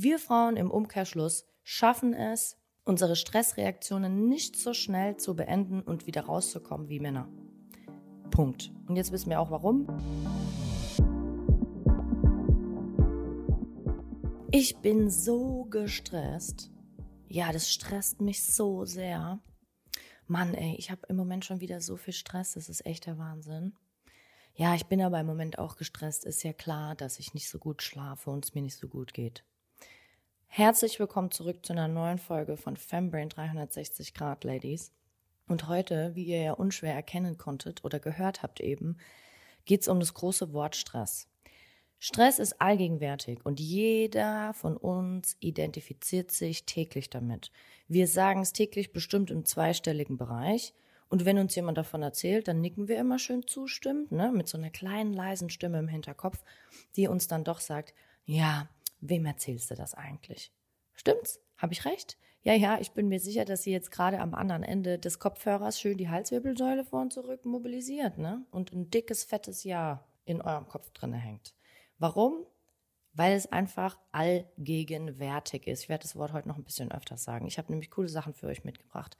Wir 0.00 0.20
Frauen 0.20 0.56
im 0.56 0.70
Umkehrschluss 0.70 1.44
schaffen 1.64 2.14
es, 2.14 2.56
unsere 2.84 3.16
Stressreaktionen 3.16 4.28
nicht 4.28 4.54
so 4.54 4.72
schnell 4.72 5.16
zu 5.16 5.34
beenden 5.34 5.82
und 5.82 6.06
wieder 6.06 6.26
rauszukommen 6.26 6.88
wie 6.88 7.00
Männer. 7.00 7.28
Punkt. 8.30 8.70
Und 8.86 8.94
jetzt 8.94 9.10
wissen 9.10 9.28
wir 9.28 9.40
auch 9.40 9.50
warum. 9.50 9.88
Ich 14.52 14.76
bin 14.76 15.10
so 15.10 15.64
gestresst. 15.64 16.70
Ja, 17.26 17.50
das 17.50 17.68
stresst 17.68 18.20
mich 18.20 18.44
so 18.44 18.84
sehr. 18.84 19.40
Mann, 20.28 20.54
ey, 20.54 20.76
ich 20.78 20.92
habe 20.92 21.08
im 21.08 21.16
Moment 21.16 21.44
schon 21.44 21.60
wieder 21.60 21.80
so 21.80 21.96
viel 21.96 22.14
Stress, 22.14 22.52
das 22.52 22.68
ist 22.68 22.86
echt 22.86 23.06
der 23.06 23.18
Wahnsinn. 23.18 23.74
Ja, 24.54 24.76
ich 24.76 24.86
bin 24.86 25.02
aber 25.02 25.18
im 25.18 25.26
Moment 25.26 25.58
auch 25.58 25.74
gestresst. 25.74 26.24
Ist 26.24 26.44
ja 26.44 26.52
klar, 26.52 26.94
dass 26.94 27.18
ich 27.18 27.34
nicht 27.34 27.48
so 27.48 27.58
gut 27.58 27.82
schlafe 27.82 28.30
und 28.30 28.44
es 28.44 28.54
mir 28.54 28.62
nicht 28.62 28.76
so 28.76 28.86
gut 28.86 29.12
geht. 29.12 29.42
Herzlich 30.50 30.98
willkommen 30.98 31.30
zurück 31.30 31.64
zu 31.64 31.72
einer 31.72 31.86
neuen 31.86 32.18
Folge 32.18 32.56
von 32.56 32.76
Fembrain 32.76 33.28
360 33.28 34.12
Grad, 34.12 34.42
Ladies. 34.42 34.90
Und 35.46 35.68
heute, 35.68 36.16
wie 36.16 36.24
ihr 36.24 36.42
ja 36.42 36.52
unschwer 36.52 36.94
erkennen 36.94 37.36
konntet 37.36 37.84
oder 37.84 38.00
gehört 38.00 38.42
habt 38.42 38.58
eben, 38.58 38.96
geht 39.66 39.82
es 39.82 39.88
um 39.88 40.00
das 40.00 40.14
große 40.14 40.52
Wort 40.52 40.74
Stress. 40.74 41.28
Stress 42.00 42.40
ist 42.40 42.60
allgegenwärtig 42.60 43.44
und 43.44 43.60
jeder 43.60 44.52
von 44.54 44.76
uns 44.76 45.36
identifiziert 45.38 46.32
sich 46.32 46.64
täglich 46.64 47.08
damit. 47.08 47.52
Wir 47.86 48.08
sagen 48.08 48.40
es 48.40 48.52
täglich 48.52 48.92
bestimmt 48.92 49.30
im 49.30 49.44
zweistelligen 49.44 50.16
Bereich 50.16 50.74
und 51.08 51.24
wenn 51.24 51.38
uns 51.38 51.54
jemand 51.54 51.78
davon 51.78 52.02
erzählt, 52.02 52.48
dann 52.48 52.60
nicken 52.60 52.88
wir 52.88 52.98
immer 52.98 53.18
schön 53.18 53.46
zustimmend, 53.46 54.10
ne, 54.10 54.32
mit 54.32 54.48
so 54.48 54.58
einer 54.58 54.70
kleinen 54.70 55.12
leisen 55.12 55.50
Stimme 55.50 55.78
im 55.78 55.88
Hinterkopf, 55.88 56.42
die 56.96 57.06
uns 57.06 57.28
dann 57.28 57.44
doch 57.44 57.60
sagt, 57.60 57.94
ja, 58.24 58.68
wem 59.00 59.26
erzählst 59.26 59.70
du 59.70 59.74
das 59.74 59.94
eigentlich? 59.94 60.52
Stimmt's? 60.94 61.40
Habe 61.56 61.72
ich 61.72 61.84
recht? 61.84 62.16
Ja, 62.42 62.54
ja, 62.54 62.78
ich 62.80 62.92
bin 62.92 63.08
mir 63.08 63.20
sicher, 63.20 63.44
dass 63.44 63.62
sie 63.62 63.72
jetzt 63.72 63.90
gerade 63.90 64.20
am 64.20 64.34
anderen 64.34 64.62
Ende 64.62 64.98
des 64.98 65.18
Kopfhörers 65.18 65.80
schön 65.80 65.98
die 65.98 66.08
Halswirbelsäule 66.08 66.84
vor 66.84 67.02
und 67.02 67.12
zurück 67.12 67.44
mobilisiert, 67.44 68.16
ne? 68.16 68.46
Und 68.50 68.72
ein 68.72 68.90
dickes, 68.90 69.24
fettes 69.24 69.64
Ja 69.64 70.04
in 70.24 70.40
eurem 70.40 70.68
Kopf 70.68 70.90
drinne 70.90 71.16
hängt. 71.16 71.54
Warum? 71.98 72.46
Weil 73.12 73.34
es 73.34 73.50
einfach 73.50 73.98
allgegenwärtig 74.12 75.66
ist. 75.66 75.82
Ich 75.82 75.88
werde 75.88 76.02
das 76.02 76.14
Wort 76.14 76.32
heute 76.32 76.46
noch 76.46 76.56
ein 76.56 76.64
bisschen 76.64 76.92
öfter 76.92 77.16
sagen. 77.16 77.46
Ich 77.46 77.58
habe 77.58 77.72
nämlich 77.72 77.90
coole 77.90 78.08
Sachen 78.08 78.34
für 78.34 78.46
euch 78.46 78.64
mitgebracht. 78.64 79.16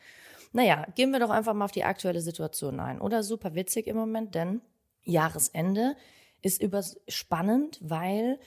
Naja, 0.52 0.86
gehen 0.95 1.11
wir 1.11 1.19
doch 1.19 1.30
einfach 1.30 1.55
mal 1.55 1.64
auf 1.64 1.72
die 1.72 1.84
aktuelle 1.84 2.20
Situation 2.20 2.78
ein. 2.78 3.00
Oder 3.00 3.22
super 3.22 3.55
witzig 3.55 3.89
im 3.89 3.97
Moment, 3.97 4.34
denn 4.34 4.61
Jahresende 5.02 5.97
ist 6.42 6.62
überspannend, 6.62 7.80
weil 7.83 8.39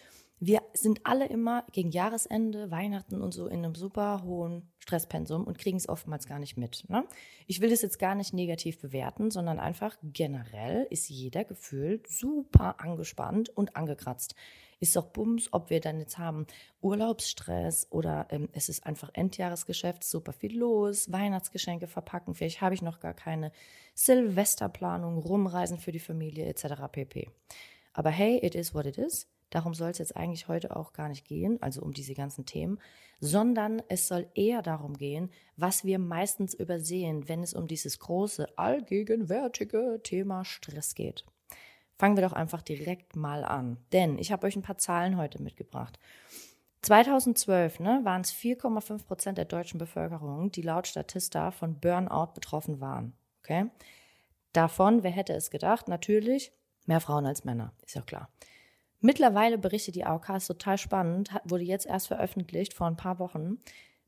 wir 0.44 0.64
sind 0.73 1.02
alle 1.03 1.28
immer 1.28 1.66
gegen 1.72 1.92
Jahresende, 1.92 2.72
Weihnachten 2.72 3.22
und 3.22 3.31
so 3.31 3.45
in 3.45 3.59
einem 3.59 3.75
super 3.75 4.23
hohen 4.23 4.72
Stresspensum 4.80 5.44
und 5.44 5.59
kriegen 5.59 5.78
es 5.78 5.88
oftmals 5.88 6.25
gar 6.25 6.39
nicht 6.39 6.58
mit. 6.58 6.83
Ne? 6.89 7.06
Ich 7.45 7.61
will 7.61 7.70
das 7.70 7.83
jetzt 7.83 8.00
gar 8.00 8.16
nicht 8.16 8.33
negativ 8.33 8.80
bewerten, 8.80 9.30
sondern 9.30 9.59
einfach 9.59 9.95
generell 10.02 10.88
ist 10.89 11.09
jeder 11.09 11.44
gefühlt 11.44 12.08
super 12.08 12.80
angespannt 12.80 13.50
und 13.50 13.75
angekratzt. 13.75 14.33
Ist 14.80 14.95
doch 14.95 15.06
Bums, 15.06 15.50
ob 15.52 15.70
wir 15.70 15.80
dann 15.80 16.00
jetzt 16.00 16.17
haben 16.17 16.48
Urlaubsstress 16.81 17.86
oder 17.92 18.26
ähm, 18.31 18.50
es 18.52 18.67
ist 18.67 18.83
einfach 18.88 19.11
Endjahresgeschäft, 19.14 20.03
super 20.03 20.33
viel 20.33 20.58
los, 20.58 21.11
Weihnachtsgeschenke 21.11 21.86
verpacken, 21.86 22.33
vielleicht 22.33 22.61
habe 22.61 22.73
ich 22.73 22.81
noch 22.81 23.00
gar 23.00 23.14
keine 23.14 23.52
Silvesterplanung, 23.94 25.20
Rumreisen 25.20 25.78
für 25.78 25.92
die 25.92 26.00
Familie 26.00 26.45
etc. 26.45 26.81
pp. 26.92 27.30
Aber 27.94 28.09
hey, 28.09 28.39
it 28.42 28.55
is 28.55 28.73
what 28.73 28.88
it 28.88 28.98
is. 28.98 29.28
Darum 29.52 29.73
soll 29.73 29.91
es 29.91 29.99
jetzt 29.99 30.17
eigentlich 30.17 30.47
heute 30.47 30.75
auch 30.75 30.94
gar 30.94 31.09
nicht 31.09 31.25
gehen, 31.25 31.61
also 31.61 31.81
um 31.81 31.94
diese 31.94 32.16
ganzen 32.16 32.45
Themen, 32.45 32.80
sondern 33.19 33.83
es 33.89 34.08
soll 34.08 34.27
eher 34.33 34.61
darum 34.63 34.97
gehen, 34.97 35.30
was 35.58 35.83
wir 35.83 35.99
meistens 35.99 36.55
übersehen, 36.55 37.30
wenn 37.30 37.43
es 37.43 37.53
um 37.53 37.67
dieses 37.67 37.99
große, 37.99 38.58
allgegenwärtige 38.58 39.99
Thema 40.03 40.43
Stress 40.45 40.95
geht. 40.95 41.26
Fangen 41.99 42.17
wir 42.17 42.23
doch 42.23 42.33
einfach 42.33 42.64
direkt 42.64 43.15
mal 43.15 43.43
an, 43.43 43.77
denn 43.92 44.17
ich 44.17 44.31
habe 44.31 44.48
euch 44.48 44.55
ein 44.55 44.64
paar 44.64 44.80
Zahlen 44.80 45.17
heute 45.17 45.43
mitgebracht. 45.43 45.99
2012 46.81 47.80
ne, 47.80 48.02
waren 48.03 48.21
es 48.21 48.33
4,5 48.33 49.05
Prozent 49.05 49.37
der 49.37 49.45
deutschen 49.45 49.77
Bevölkerung, 49.77 50.52
die 50.52 50.64
laut 50.64 50.87
Statista 50.87 51.52
von 51.52 51.80
Burnout 51.80 52.31
betroffen 52.33 52.80
waren. 52.80 53.14
Okay? 53.43 53.70
Davon, 54.53 55.03
wer 55.03 55.11
hätte 55.11 55.33
es 55.33 55.52
gedacht? 55.52 55.87
Natürlich 55.87 56.52
mehr 56.87 57.02
Frauen 57.02 57.26
als 57.26 57.43
Männer, 57.43 57.73
ist 57.86 57.95
ja 57.95 58.02
klar. 58.02 58.30
Mittlerweile 59.02 59.58
berichtet 59.58 59.95
die 59.95 60.06
AOK, 60.06 60.30
ist 60.30 60.45
total 60.45 60.78
spannend, 60.78 61.32
wurde 61.44 61.64
jetzt 61.64 61.88
erst 61.88 62.08
veröffentlicht 62.08 62.73
vor 62.73 62.86
ein 62.86 62.98
paar 62.98 63.17
Wochen. 63.17 63.58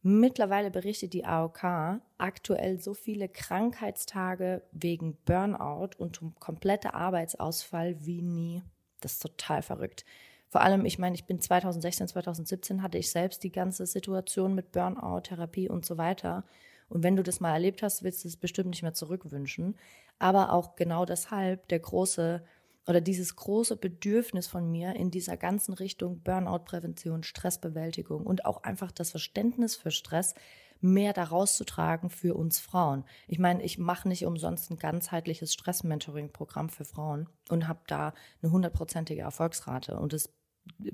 Mittlerweile 0.04 0.70
berichtet 0.70 1.14
die 1.14 1.26
AOK 1.26 2.00
aktuell 2.20 2.80
so 2.80 2.94
viele 2.94 3.28
Krankheitstage 3.28 4.62
wegen 4.72 5.18
Burnout 5.26 5.92
und 5.98 6.22
kompletter 6.40 6.94
Arbeitsausfall 6.94 8.06
wie 8.06 8.22
nie. 8.22 8.62
Das 9.02 9.14
ist 9.14 9.22
total 9.22 9.64
verrückt. 9.64 10.06
Vor 10.50 10.62
allem, 10.62 10.86
ich 10.86 11.00
meine, 11.00 11.16
ich 11.16 11.26
bin 11.26 11.40
2016, 11.40 12.10
2017 12.10 12.84
hatte 12.84 13.00
ich 13.00 13.10
selbst 13.10 13.44
die 13.44 13.52
ganze 13.52 13.88
Situation 13.88 14.54
mit 14.54 14.72
Burnout, 14.72 15.22
Therapie 15.22 15.70
und 15.70 15.84
so 15.86 15.98
weiter. 15.98 16.44
Und 16.90 17.02
wenn 17.02 17.16
du 17.16 17.24
das 17.24 17.40
mal 17.40 17.54
erlebt 17.54 17.82
hast, 17.82 18.04
willst 18.04 18.24
du 18.24 18.28
es 18.28 18.38
bestimmt 18.38 18.70
nicht 18.70 18.84
mehr 18.84 18.94
zurückwünschen. 18.94 19.76
Aber 20.20 20.54
auch 20.54 20.76
genau 20.76 21.06
deshalb 21.06 21.68
der 21.70 21.80
große 21.80 22.44
oder 22.88 23.02
dieses 23.02 23.36
große 23.36 23.78
Bedürfnis 23.78 24.48
von 24.48 24.70
mir 24.70 24.96
in 24.96 25.10
dieser 25.10 25.38
ganzen 25.38 25.74
Richtung 25.74 26.22
Burnout-Prävention, 26.22 27.24
Stressbewältigung 27.24 28.26
und 28.26 28.46
auch 28.46 28.64
einfach 28.64 28.92
das 28.92 29.12
Verständnis 29.12 29.76
für 29.76 29.92
Stress 29.92 30.34
mehr 30.82 31.14
daraus 31.14 31.56
zu 31.56 31.64
tragen 31.64 32.10
für 32.10 32.36
uns 32.36 32.60
Frauen. 32.60 33.06
Ich 33.28 33.40
meine, 33.40 33.64
ich 33.64 33.78
mache 33.78 34.10
nicht 34.10 34.26
umsonst 34.26 34.70
ein 34.70 34.78
ganzheitliches 34.78 35.54
Stress-Mentoring-Programm 35.54 36.68
für 36.68 36.84
Frauen 36.84 37.30
und 37.50 37.70
habe 37.70 37.80
da 37.88 38.14
eine 38.42 38.52
hundertprozentige 38.52 39.22
Erfolgsrate. 39.22 39.98
Und 39.98 40.12
es 40.12 40.34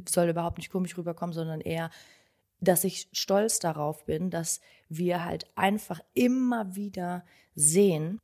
soll 0.07 0.29
überhaupt 0.29 0.59
nicht 0.59 0.71
komisch 0.71 0.95
rüberkommen, 0.95 1.33
sondern 1.33 1.59
eher, 1.59 1.89
dass 2.59 2.83
ich 2.83 3.09
stolz 3.13 3.57
darauf 3.57 4.05
bin, 4.05 4.29
dass 4.29 4.61
wir 4.89 5.25
halt 5.25 5.49
einfach 5.55 6.01
immer 6.13 6.75
wieder 6.75 7.25
sehen, 7.55 8.19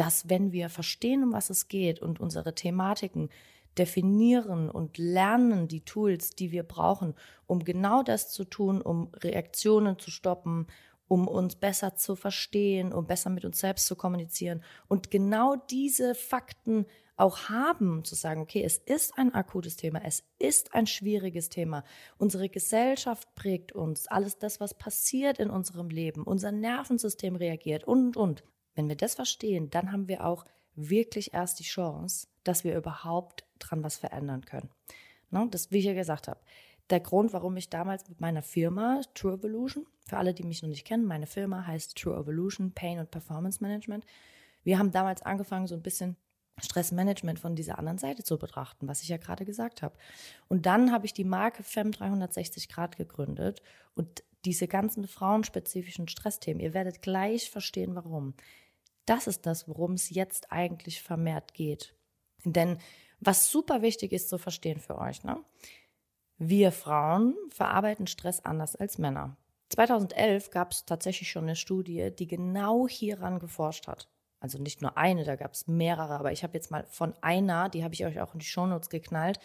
dass 0.00 0.30
wenn 0.30 0.50
wir 0.50 0.70
verstehen, 0.70 1.24
um 1.24 1.34
was 1.34 1.50
es 1.50 1.68
geht 1.68 2.00
und 2.00 2.20
unsere 2.20 2.54
Thematiken 2.54 3.28
definieren 3.76 4.70
und 4.70 4.96
lernen 4.96 5.68
die 5.68 5.84
Tools, 5.84 6.30
die 6.30 6.52
wir 6.52 6.62
brauchen, 6.62 7.14
um 7.46 7.64
genau 7.64 8.02
das 8.02 8.30
zu 8.30 8.44
tun, 8.46 8.80
um 8.80 9.12
Reaktionen 9.16 9.98
zu 9.98 10.10
stoppen, 10.10 10.68
um 11.06 11.28
uns 11.28 11.54
besser 11.54 11.96
zu 11.96 12.16
verstehen, 12.16 12.94
um 12.94 13.06
besser 13.06 13.28
mit 13.28 13.44
uns 13.44 13.60
selbst 13.60 13.84
zu 13.84 13.94
kommunizieren 13.94 14.64
und 14.88 15.10
genau 15.10 15.56
diese 15.68 16.14
Fakten 16.14 16.86
auch 17.16 17.50
haben, 17.50 18.02
zu 18.02 18.14
sagen, 18.14 18.40
okay, 18.40 18.62
es 18.64 18.78
ist 18.78 19.18
ein 19.18 19.34
akutes 19.34 19.76
Thema, 19.76 20.00
es 20.02 20.24
ist 20.38 20.72
ein 20.72 20.86
schwieriges 20.86 21.50
Thema. 21.50 21.84
Unsere 22.16 22.48
Gesellschaft 22.48 23.28
prägt 23.34 23.72
uns, 23.72 24.06
alles 24.06 24.38
das, 24.38 24.60
was 24.60 24.72
passiert 24.72 25.38
in 25.38 25.50
unserem 25.50 25.90
Leben, 25.90 26.22
unser 26.22 26.52
Nervensystem 26.52 27.36
reagiert 27.36 27.84
und, 27.84 28.16
und. 28.16 28.44
Wenn 28.74 28.88
wir 28.88 28.96
das 28.96 29.14
verstehen, 29.14 29.70
dann 29.70 29.92
haben 29.92 30.08
wir 30.08 30.26
auch 30.26 30.44
wirklich 30.74 31.34
erst 31.34 31.58
die 31.58 31.64
Chance, 31.64 32.28
dass 32.44 32.64
wir 32.64 32.76
überhaupt 32.76 33.44
dran 33.58 33.82
was 33.82 33.96
verändern 33.96 34.44
können. 34.44 34.70
Ne? 35.30 35.46
Das, 35.50 35.70
wie 35.70 35.78
ich 35.78 35.84
ja 35.84 35.94
gesagt 35.94 36.28
habe, 36.28 36.40
der 36.90 37.00
Grund, 37.00 37.32
warum 37.32 37.56
ich 37.56 37.70
damals 37.70 38.08
mit 38.08 38.20
meiner 38.20 38.42
Firma 38.42 39.00
True 39.14 39.34
Evolution, 39.34 39.86
für 40.06 40.16
alle, 40.16 40.34
die 40.34 40.42
mich 40.42 40.62
noch 40.62 40.68
nicht 40.68 40.84
kennen, 40.84 41.04
meine 41.04 41.26
Firma 41.26 41.66
heißt 41.66 41.96
True 41.96 42.16
Evolution 42.16 42.72
Pain 42.72 42.98
und 42.98 43.10
Performance 43.10 43.62
Management. 43.62 44.04
Wir 44.64 44.78
haben 44.78 44.90
damals 44.90 45.22
angefangen, 45.22 45.66
so 45.66 45.76
ein 45.76 45.82
bisschen 45.82 46.16
Stressmanagement 46.58 47.38
von 47.38 47.54
dieser 47.54 47.78
anderen 47.78 47.98
Seite 47.98 48.22
zu 48.22 48.38
betrachten, 48.38 48.88
was 48.88 49.02
ich 49.02 49.08
ja 49.08 49.16
gerade 49.16 49.44
gesagt 49.44 49.82
habe. 49.82 49.96
Und 50.48 50.66
dann 50.66 50.92
habe 50.92 51.06
ich 51.06 51.14
die 51.14 51.24
Marke 51.24 51.62
FEM 51.62 51.92
360 51.92 52.68
Grad 52.68 52.96
gegründet 52.96 53.62
und 53.94 54.22
diese 54.44 54.68
ganzen 54.68 55.06
frauenspezifischen 55.06 56.08
Stressthemen, 56.08 56.60
ihr 56.60 56.74
werdet 56.74 57.02
gleich 57.02 57.50
verstehen, 57.50 57.94
warum. 57.94 58.34
Das 59.10 59.26
ist 59.26 59.44
das, 59.44 59.66
worum 59.66 59.94
es 59.94 60.10
jetzt 60.10 60.52
eigentlich 60.52 61.02
vermehrt 61.02 61.52
geht. 61.52 61.96
Denn 62.44 62.78
was 63.18 63.50
super 63.50 63.82
wichtig 63.82 64.12
ist 64.12 64.28
zu 64.28 64.38
verstehen 64.38 64.78
für 64.78 64.98
euch, 64.98 65.24
ne? 65.24 65.44
Wir 66.38 66.70
Frauen 66.70 67.34
verarbeiten 67.50 68.06
Stress 68.06 68.38
anders 68.44 68.76
als 68.76 68.98
Männer. 68.98 69.36
2011 69.70 70.50
gab 70.50 70.70
es 70.70 70.84
tatsächlich 70.84 71.28
schon 71.28 71.42
eine 71.42 71.56
Studie, 71.56 72.12
die 72.16 72.28
genau 72.28 72.86
hieran 72.86 73.40
geforscht 73.40 73.88
hat. 73.88 74.08
Also 74.38 74.58
nicht 74.58 74.80
nur 74.80 74.96
eine, 74.96 75.24
da 75.24 75.34
gab 75.34 75.54
es 75.54 75.66
mehrere, 75.66 76.14
aber 76.14 76.30
ich 76.30 76.44
habe 76.44 76.54
jetzt 76.54 76.70
mal 76.70 76.86
von 76.86 77.12
einer, 77.20 77.68
die 77.68 77.82
habe 77.82 77.94
ich 77.94 78.06
euch 78.06 78.20
auch 78.20 78.32
in 78.34 78.38
die 78.38 78.46
Shownotes 78.46 78.90
geknallt, 78.90 79.40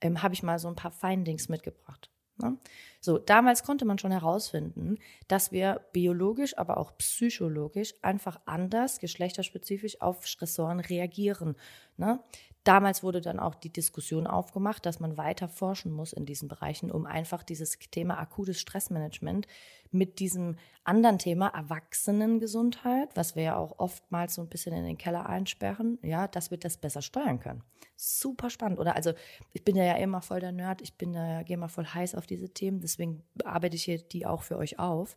ähm, 0.00 0.22
habe 0.22 0.34
ich 0.34 0.44
mal 0.44 0.60
so 0.60 0.68
ein 0.68 0.76
paar 0.76 0.92
Findings 0.92 1.48
mitgebracht. 1.48 2.08
Ne? 2.40 2.56
So, 3.00 3.18
damals 3.18 3.62
konnte 3.62 3.84
man 3.84 3.98
schon 3.98 4.10
herausfinden, 4.10 4.98
dass 5.28 5.52
wir 5.52 5.80
biologisch, 5.92 6.58
aber 6.58 6.78
auch 6.78 6.96
psychologisch 6.98 7.94
einfach 8.02 8.40
anders, 8.44 8.98
geschlechterspezifisch 8.98 10.00
auf 10.00 10.26
Stressoren 10.26 10.80
reagieren. 10.80 11.56
Ne? 11.96 12.20
Damals 12.64 13.02
wurde 13.02 13.20
dann 13.20 13.40
auch 13.40 13.54
die 13.54 13.72
Diskussion 13.72 14.26
aufgemacht, 14.26 14.84
dass 14.84 15.00
man 15.00 15.16
weiter 15.16 15.48
forschen 15.48 15.90
muss 15.90 16.12
in 16.12 16.26
diesen 16.26 16.48
Bereichen, 16.48 16.90
um 16.90 17.06
einfach 17.06 17.42
dieses 17.42 17.78
Thema 17.78 18.18
akutes 18.18 18.60
Stressmanagement 18.60 19.46
mit 19.90 20.18
diesem 20.18 20.56
anderen 20.84 21.18
Thema 21.18 21.48
Erwachsenengesundheit, 21.48 23.08
was 23.14 23.36
wir 23.36 23.42
ja 23.42 23.56
auch 23.56 23.78
oftmals 23.78 24.34
so 24.34 24.42
ein 24.42 24.48
bisschen 24.48 24.74
in 24.74 24.84
den 24.84 24.98
Keller 24.98 25.26
einsperren, 25.26 25.98
ja, 26.02 26.28
dass 26.28 26.50
wir 26.50 26.58
das 26.58 26.76
besser 26.76 27.00
steuern 27.00 27.40
können. 27.40 27.62
Super 27.96 28.50
spannend, 28.50 28.78
oder? 28.78 28.96
Also 28.96 29.12
ich 29.52 29.64
bin 29.64 29.76
ja 29.76 29.96
immer 29.96 30.20
voll 30.20 30.40
der 30.40 30.52
Nerd, 30.52 30.82
ich 30.82 30.94
bin 30.94 31.14
ja, 31.14 31.42
gehe 31.42 31.56
mal 31.56 31.68
voll 31.68 31.86
heiß 31.86 32.14
auf 32.14 32.26
diese 32.26 32.50
Themen, 32.50 32.80
deswegen 32.88 33.22
arbeite 33.44 33.76
ich 33.76 33.84
hier 33.84 33.98
die 33.98 34.26
auch 34.26 34.42
für 34.42 34.56
euch 34.56 34.78
auf. 34.78 35.16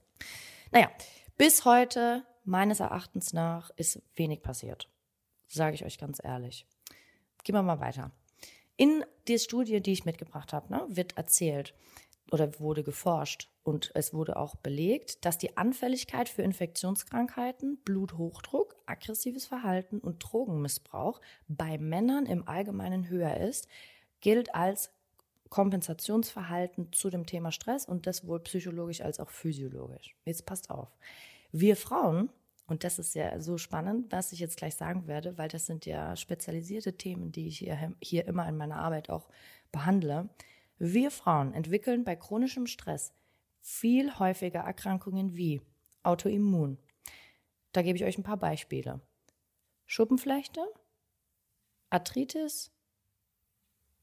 Naja, 0.72 0.90
bis 1.38 1.66
heute, 1.66 2.26
meines 2.44 2.80
Erachtens 2.80 3.34
nach, 3.34 3.72
ist 3.76 4.02
wenig 4.16 4.42
passiert. 4.42 4.90
Sage 5.48 5.76
ich 5.76 5.86
euch 5.86 5.98
ganz 5.98 6.22
ehrlich. 6.24 6.66
Gehen 7.44 7.56
wir 7.56 7.64
mal 7.64 7.80
weiter. 7.80 8.12
In 8.78 9.04
der 9.28 9.38
Studie, 9.38 9.82
die 9.82 9.92
ich 9.92 10.06
mitgebracht 10.06 10.54
habe, 10.54 10.72
ne, 10.72 10.86
wird 10.90 11.18
erzählt 11.18 11.74
oder 12.32 12.60
wurde 12.60 12.84
geforscht 12.84 13.50
und 13.64 13.92
es 13.94 14.14
wurde 14.14 14.38
auch 14.38 14.56
belegt, 14.56 15.26
dass 15.26 15.38
die 15.38 15.58
Anfälligkeit 15.58 16.30
für 16.30 16.42
Infektionskrankheiten, 16.42 17.78
Bluthochdruck, 17.84 18.76
aggressives 18.86 19.46
Verhalten 19.46 20.00
und 20.00 20.20
Drogenmissbrauch 20.20 21.22
bei 21.48 21.78
Männern 21.78 22.26
im 22.26 22.48
Allgemeinen 22.48 23.10
höher 23.10 23.38
ist, 23.38 23.68
gilt 24.22 24.56
als 24.56 24.92
Kompensationsverhalten 25.52 26.94
zu 26.94 27.10
dem 27.10 27.26
Thema 27.26 27.52
Stress 27.52 27.86
und 27.86 28.08
das 28.08 28.26
wohl 28.26 28.40
psychologisch 28.40 29.02
als 29.02 29.20
auch 29.20 29.30
physiologisch. 29.30 30.16
Jetzt 30.26 30.46
passt 30.46 30.72
auf. 30.72 30.88
Wir 31.52 31.76
Frauen 31.76 32.30
und 32.68 32.86
das 32.86 33.00
ist 33.00 33.16
ja 33.16 33.38
so 33.42 33.58
spannend, 33.58 34.14
was 34.14 34.32
ich 34.32 34.40
jetzt 34.40 34.56
gleich 34.56 34.76
sagen 34.76 35.08
werde, 35.08 35.38
weil 35.38 35.50
das 35.50 35.66
sind 35.66 35.86
ja 35.86 36.16
spezialisierte 36.16 36.98
Themen, 36.98 37.34
die 37.34 37.48
ich 37.48 37.60
hier, 37.60 37.94
hier 38.02 38.26
immer 38.28 38.48
in 38.48 38.56
meiner 38.56 38.78
Arbeit 38.78 39.10
auch 39.10 39.28
behandle. 39.74 40.30
Wir 40.80 41.12
Frauen 41.12 41.54
entwickeln 41.54 42.06
bei 42.06 42.16
chronischem 42.16 42.66
Stress 42.66 43.14
viel 43.60 44.18
häufiger 44.20 44.62
Erkrankungen 44.62 45.36
wie 45.36 45.60
Autoimmun. 46.02 46.78
Da 47.74 47.82
gebe 47.82 47.98
ich 47.98 48.06
euch 48.06 48.18
ein 48.18 48.24
paar 48.24 48.38
Beispiele. 48.38 49.02
Schuppenflechte, 49.86 50.62
Arthritis, 51.90 52.72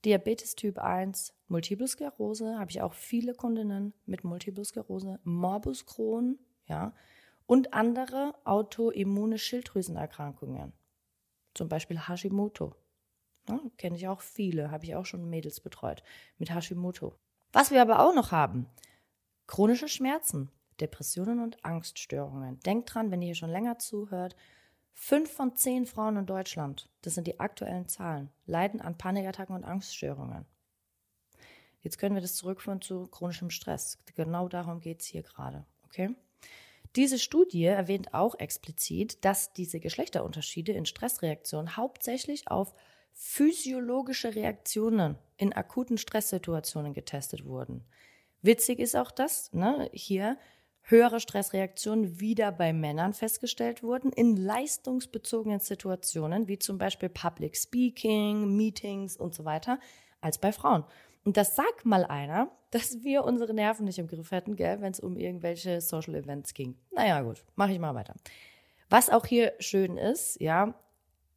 Diabetes 0.09 0.55
Typ 0.55 0.79
1, 0.79 1.35
Multiple 1.49 1.87
Sklerose, 1.87 2.59
habe 2.59 2.71
ich 2.71 2.81
auch 2.81 2.95
viele 2.95 3.35
Kundinnen 3.35 3.93
mit 4.07 4.25
Multiple 4.25 4.65
Sklerose, 4.65 5.21
Morbus 5.23 5.85
Crohn, 5.85 6.39
ja, 6.67 6.95
und 7.45 7.75
andere 7.75 8.35
autoimmune 8.45 9.37
Schilddrüsenerkrankungen. 9.37 10.73
Zum 11.53 11.69
Beispiel 11.69 12.09
Hashimoto. 12.09 12.75
Ja, 13.51 13.61
Kenne 13.77 13.97
ich 13.97 14.09
auch 14.09 14.23
viele, 14.23 14.71
habe 14.71 14.87
ich 14.87 14.95
auch 14.95 15.05
schon 15.05 15.29
Mädels 15.29 15.61
betreut 15.61 16.03
mit 16.39 16.55
Hashimoto. 16.55 17.15
Was 17.53 17.71
wir 17.71 17.83
aber 17.83 18.01
auch 18.01 18.15
noch 18.15 18.33
haben, 18.33 18.65
chronische 19.47 19.89
Schmerzen, 19.89 20.51
Depressionen 20.81 21.39
und 21.39 21.63
Angststörungen. 21.67 22.61
Denkt 22.61 22.95
dran, 22.95 23.11
wenn 23.11 23.21
ihr 23.21 23.27
hier 23.27 23.35
schon 23.35 23.51
länger 23.51 23.79
zuhört, 23.79 24.37
fünf 24.93 25.31
von 25.33 25.57
zehn 25.57 25.87
Frauen 25.87 26.17
in 26.17 26.27
Deutschland, 26.27 26.89
das 27.03 27.15
sind 27.15 27.27
die 27.27 27.41
aktuellen 27.41 27.89
Zahlen, 27.89 28.31
leiden 28.47 28.81
an 28.81 28.99
Panikattacken 28.99 29.55
und 29.55 29.65
Angststörungen. 29.65 30.47
Jetzt 31.81 31.99
können 31.99 32.15
wir 32.15 32.23
das 32.23 32.35
zurückführen 32.35 32.81
zu 32.81 33.07
chronischem 33.07 33.51
Stress. 33.51 33.99
Genau 34.17 34.49
darum 34.49 34.81
geht 34.81 35.01
es 35.01 35.07
hier 35.07 35.23
gerade. 35.23 35.65
Okay? 35.85 36.15
Diese 36.97 37.19
Studie 37.19 37.65
erwähnt 37.65 38.15
auch 38.15 38.35
explizit, 38.39 39.25
dass 39.25 39.53
diese 39.53 39.79
Geschlechterunterschiede 39.79 40.73
in 40.73 40.87
Stressreaktionen 40.87 41.77
hauptsächlich 41.77 42.51
auf 42.51 42.75
physiologische 43.13 44.35
Reaktionen 44.35 45.19
in 45.37 45.53
akuten 45.53 45.99
Stresssituationen 45.99 46.95
getestet 46.95 47.45
wurden. 47.45 47.85
Witzig 48.43 48.79
ist 48.79 48.97
auch 48.97 49.11
das, 49.11 49.53
ne, 49.53 49.91
hier 49.93 50.39
höhere 50.89 51.21
Stressreaktionen 51.21 52.19
wieder 52.19 52.51
bei 52.51 52.73
Männern 52.73 53.13
festgestellt 53.13 53.83
wurden 53.83 54.11
in 54.11 54.37
leistungsbezogenen 54.37 55.61
Situationen, 55.61 56.49
wie 56.49 56.59
zum 56.59 56.79
Beispiel 56.79 57.11
Public 57.11 57.57
Speaking, 57.57 58.57
Meetings 58.57 59.17
und 59.17 59.35
so 59.35 59.45
weiter, 59.45 59.79
als 60.23 60.39
bei 60.39 60.51
Frauen. 60.51 60.85
Und 61.25 61.37
das 61.37 61.57
sagt 61.57 61.85
mal 61.85 62.05
einer, 62.07 62.51
dass 62.71 63.03
wir 63.03 63.25
unsere 63.25 63.55
Nerven 63.55 63.85
nicht 63.85 63.99
im 63.99 64.09
Griff 64.09 64.31
hätten, 64.31 64.59
wenn 64.59 64.93
es 64.93 65.01
um 65.01 65.17
irgendwelche 65.17 65.81
Social 65.81 66.15
Events 66.15 66.55
ging. 66.55 66.77
Naja, 66.91 67.21
gut, 67.23 67.45
mache 67.55 67.73
ich 67.73 67.79
mal 67.79 67.95
weiter. 67.95 68.15
Was 68.91 69.11
auch 69.11 69.27
hier 69.27 69.53
schön 69.59 69.99
ist, 69.99 70.41
ja, 70.41 70.75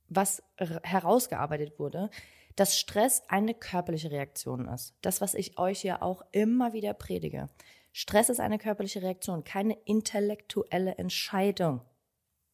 was 0.08 0.44
herausgearbeitet 0.58 1.78
wurde, 1.80 2.10
dass 2.56 2.78
Stress 2.78 3.24
eine 3.28 3.54
körperliche 3.54 4.12
Reaktion 4.12 4.68
ist. 4.68 4.94
Das, 5.02 5.22
was 5.22 5.34
ich 5.34 5.58
euch 5.58 5.84
ja 5.84 6.02
auch 6.02 6.22
immer 6.32 6.74
wieder 6.74 6.94
predige. 6.94 7.50
Stress 7.92 8.30
ist 8.30 8.40
eine 8.40 8.58
körperliche 8.58 9.02
Reaktion, 9.02 9.44
keine 9.44 9.74
intellektuelle 9.86 10.96
Entscheidung. 10.96 11.82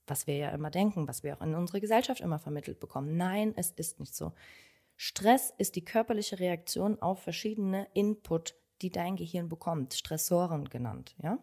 Was 0.08 0.26
wir 0.26 0.38
ja 0.38 0.50
immer 0.50 0.72
denken, 0.72 1.08
was 1.08 1.24
wir 1.24 1.36
auch 1.36 1.42
in 1.42 1.54
unserer 1.54 1.80
Gesellschaft 1.80 2.22
immer 2.22 2.40
vermittelt 2.40 2.80
bekommen. 2.80 3.18
Nein, 3.18 3.54
es 3.56 3.72
ist 3.72 4.00
nicht 4.00 4.16
so. 4.16 4.34
Stress 4.96 5.54
ist 5.58 5.76
die 5.76 5.86
körperliche 5.86 6.40
Reaktion 6.40 7.00
auf 7.02 7.22
verschiedene 7.22 7.88
Input, 7.94 8.56
die 8.82 8.92
dein 8.92 9.16
Gehirn 9.16 9.50
bekommt, 9.50 9.94
Stressoren 9.94 10.66
genannt, 10.66 11.16
ja? 11.22 11.38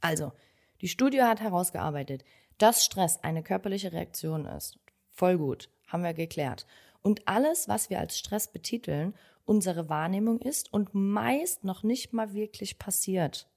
Also, 0.00 0.32
die 0.80 0.88
Studie 0.88 1.22
hat 1.22 1.40
herausgearbeitet, 1.40 2.24
dass 2.56 2.84
Stress 2.84 3.22
eine 3.22 3.42
körperliche 3.42 3.92
Reaktion 3.92 4.46
ist. 4.46 4.78
Voll 5.10 5.36
gut, 5.36 5.68
haben 5.88 6.04
wir 6.04 6.14
geklärt. 6.14 6.66
Und 7.02 7.26
alles, 7.28 7.68
was 7.68 7.90
wir 7.90 7.98
als 7.98 8.18
Stress 8.18 8.50
betiteln, 8.50 9.14
unsere 9.50 9.88
Wahrnehmung 9.88 10.38
ist 10.38 10.72
und 10.72 10.94
meist 10.94 11.64
noch 11.64 11.82
nicht 11.82 12.12
mal 12.12 12.34
wirklich 12.34 12.78
passiert. 12.78 13.48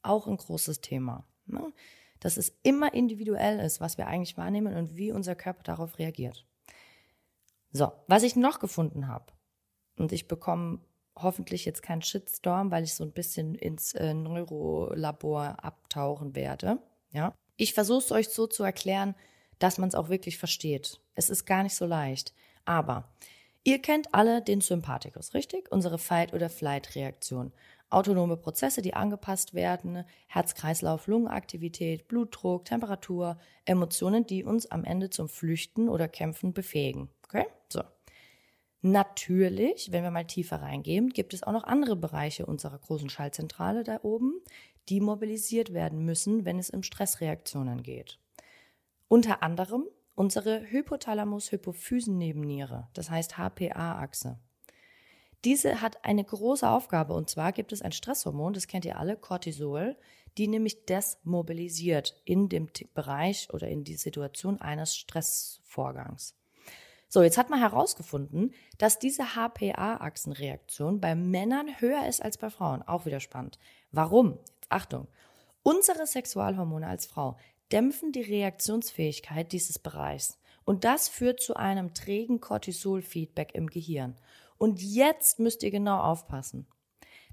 Auch 0.00 0.28
ein 0.28 0.36
großes 0.36 0.80
Thema. 0.80 1.26
Ne? 1.46 1.72
Dass 2.20 2.36
es 2.36 2.56
immer 2.62 2.94
individuell 2.94 3.58
ist, 3.58 3.80
was 3.80 3.98
wir 3.98 4.06
eigentlich 4.06 4.36
wahrnehmen 4.36 4.76
und 4.76 4.96
wie 4.96 5.10
unser 5.10 5.34
Körper 5.34 5.64
darauf 5.64 5.98
reagiert. 5.98 6.46
So, 7.72 7.90
was 8.06 8.22
ich 8.22 8.36
noch 8.36 8.60
gefunden 8.60 9.08
habe, 9.08 9.32
und 9.96 10.12
ich 10.12 10.28
bekomme 10.28 10.78
hoffentlich 11.16 11.64
jetzt 11.64 11.82
keinen 11.82 12.02
Shitstorm, 12.02 12.70
weil 12.70 12.84
ich 12.84 12.94
so 12.94 13.02
ein 13.02 13.12
bisschen 13.12 13.56
ins 13.56 13.92
äh, 13.94 14.14
Neurolabor 14.14 15.64
abtauchen 15.64 16.36
werde. 16.36 16.78
Ja, 17.10 17.34
ich 17.56 17.74
versuche 17.74 17.98
es 17.98 18.12
euch 18.12 18.28
so 18.28 18.46
zu 18.46 18.62
erklären, 18.62 19.16
dass 19.58 19.78
man 19.78 19.88
es 19.88 19.96
auch 19.96 20.10
wirklich 20.10 20.38
versteht. 20.38 21.00
Es 21.16 21.28
ist 21.28 21.44
gar 21.44 21.64
nicht 21.64 21.74
so 21.74 21.86
leicht. 21.86 22.32
Aber 22.64 23.12
ihr 23.64 23.80
kennt 23.80 24.14
alle 24.14 24.42
den 24.42 24.60
Sympathikus, 24.60 25.34
richtig? 25.34 25.70
Unsere 25.70 25.98
Fight- 25.98 26.32
oder 26.32 26.48
Flight-Reaktion. 26.48 27.52
Autonome 27.90 28.36
Prozesse, 28.36 28.82
die 28.82 28.94
angepasst 28.94 29.52
werden, 29.52 30.04
Herz-Kreislauf, 30.28 31.08
Lungenaktivität, 31.08 32.06
Blutdruck, 32.06 32.64
Temperatur, 32.64 33.36
Emotionen, 33.64 34.24
die 34.26 34.44
uns 34.44 34.70
am 34.70 34.84
Ende 34.84 35.10
zum 35.10 35.28
Flüchten 35.28 35.88
oder 35.88 36.06
Kämpfen 36.06 36.52
befähigen. 36.52 37.10
Okay? 37.24 37.46
So. 37.68 37.82
Natürlich, 38.82 39.90
wenn 39.90 40.04
wir 40.04 40.12
mal 40.12 40.24
tiefer 40.24 40.62
reingehen, 40.62 41.10
gibt 41.10 41.34
es 41.34 41.42
auch 41.42 41.52
noch 41.52 41.64
andere 41.64 41.96
Bereiche 41.96 42.46
unserer 42.46 42.78
großen 42.78 43.10
Schaltzentrale 43.10 43.82
da 43.82 43.98
oben, 44.02 44.40
die 44.88 45.00
mobilisiert 45.00 45.74
werden 45.74 46.04
müssen, 46.04 46.44
wenn 46.44 46.58
es 46.58 46.70
um 46.70 46.82
Stressreaktionen 46.82 47.82
geht. 47.82 48.18
Unter 49.08 49.42
anderem 49.42 49.86
unsere 50.20 50.70
Hypothalamus-Hypophysen-Nebenniere, 50.70 52.88
das 52.92 53.08
heißt 53.08 53.38
HPA-Achse. 53.38 54.38
Diese 55.46 55.80
hat 55.80 56.04
eine 56.04 56.22
große 56.22 56.68
Aufgabe 56.68 57.14
und 57.14 57.30
zwar 57.30 57.52
gibt 57.52 57.72
es 57.72 57.80
ein 57.80 57.92
Stresshormon, 57.92 58.52
das 58.52 58.66
kennt 58.66 58.84
ihr 58.84 58.98
alle, 58.98 59.16
Cortisol, 59.16 59.96
die 60.36 60.46
nämlich 60.46 60.84
das 60.84 61.18
mobilisiert 61.24 62.20
in 62.26 62.50
dem 62.50 62.68
Bereich 62.92 63.48
oder 63.50 63.68
in 63.68 63.82
die 63.82 63.96
Situation 63.96 64.60
eines 64.60 64.94
Stressvorgangs. 64.94 66.36
So, 67.08 67.22
jetzt 67.22 67.38
hat 67.38 67.48
man 67.48 67.60
herausgefunden, 67.60 68.52
dass 68.76 68.98
diese 68.98 69.34
HPA-Achsenreaktion 69.34 71.00
bei 71.00 71.14
Männern 71.14 71.80
höher 71.80 72.06
ist 72.06 72.22
als 72.22 72.36
bei 72.36 72.50
Frauen. 72.50 72.82
Auch 72.82 73.06
wieder 73.06 73.20
spannend. 73.20 73.58
Warum? 73.90 74.32
Jetzt 74.32 74.66
Achtung. 74.68 75.08
Unsere 75.62 76.06
Sexualhormone 76.06 76.86
als 76.86 77.06
Frau 77.06 77.38
dämpfen 77.72 78.12
die 78.12 78.22
Reaktionsfähigkeit 78.22 79.52
dieses 79.52 79.78
Bereichs. 79.78 80.38
Und 80.64 80.84
das 80.84 81.08
führt 81.08 81.40
zu 81.40 81.56
einem 81.56 81.94
trägen 81.94 82.40
Cortisol-Feedback 82.40 83.54
im 83.54 83.68
Gehirn. 83.68 84.16
Und 84.58 84.82
jetzt 84.82 85.38
müsst 85.38 85.62
ihr 85.62 85.70
genau 85.70 86.00
aufpassen. 86.00 86.66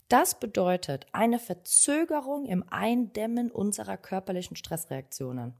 Das 0.07 0.39
bedeutet 0.39 1.05
eine 1.11 1.39
Verzögerung 1.39 2.45
im 2.45 2.63
Eindämmen 2.69 3.51
unserer 3.51 3.97
körperlichen 3.97 4.55
Stressreaktionen. 4.55 5.53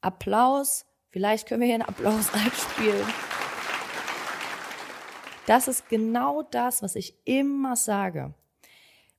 Applaus 0.00 0.84
Vielleicht 1.10 1.48
können 1.48 1.60
wir 1.62 1.66
hier 1.66 1.76
einen 1.76 1.88
Applaus 1.88 2.32
einspielen. 2.34 3.06
Das 5.46 5.66
ist 5.66 5.88
genau 5.88 6.42
das, 6.42 6.82
was 6.82 6.94
ich 6.94 7.14
immer 7.24 7.76
sage. 7.76 8.34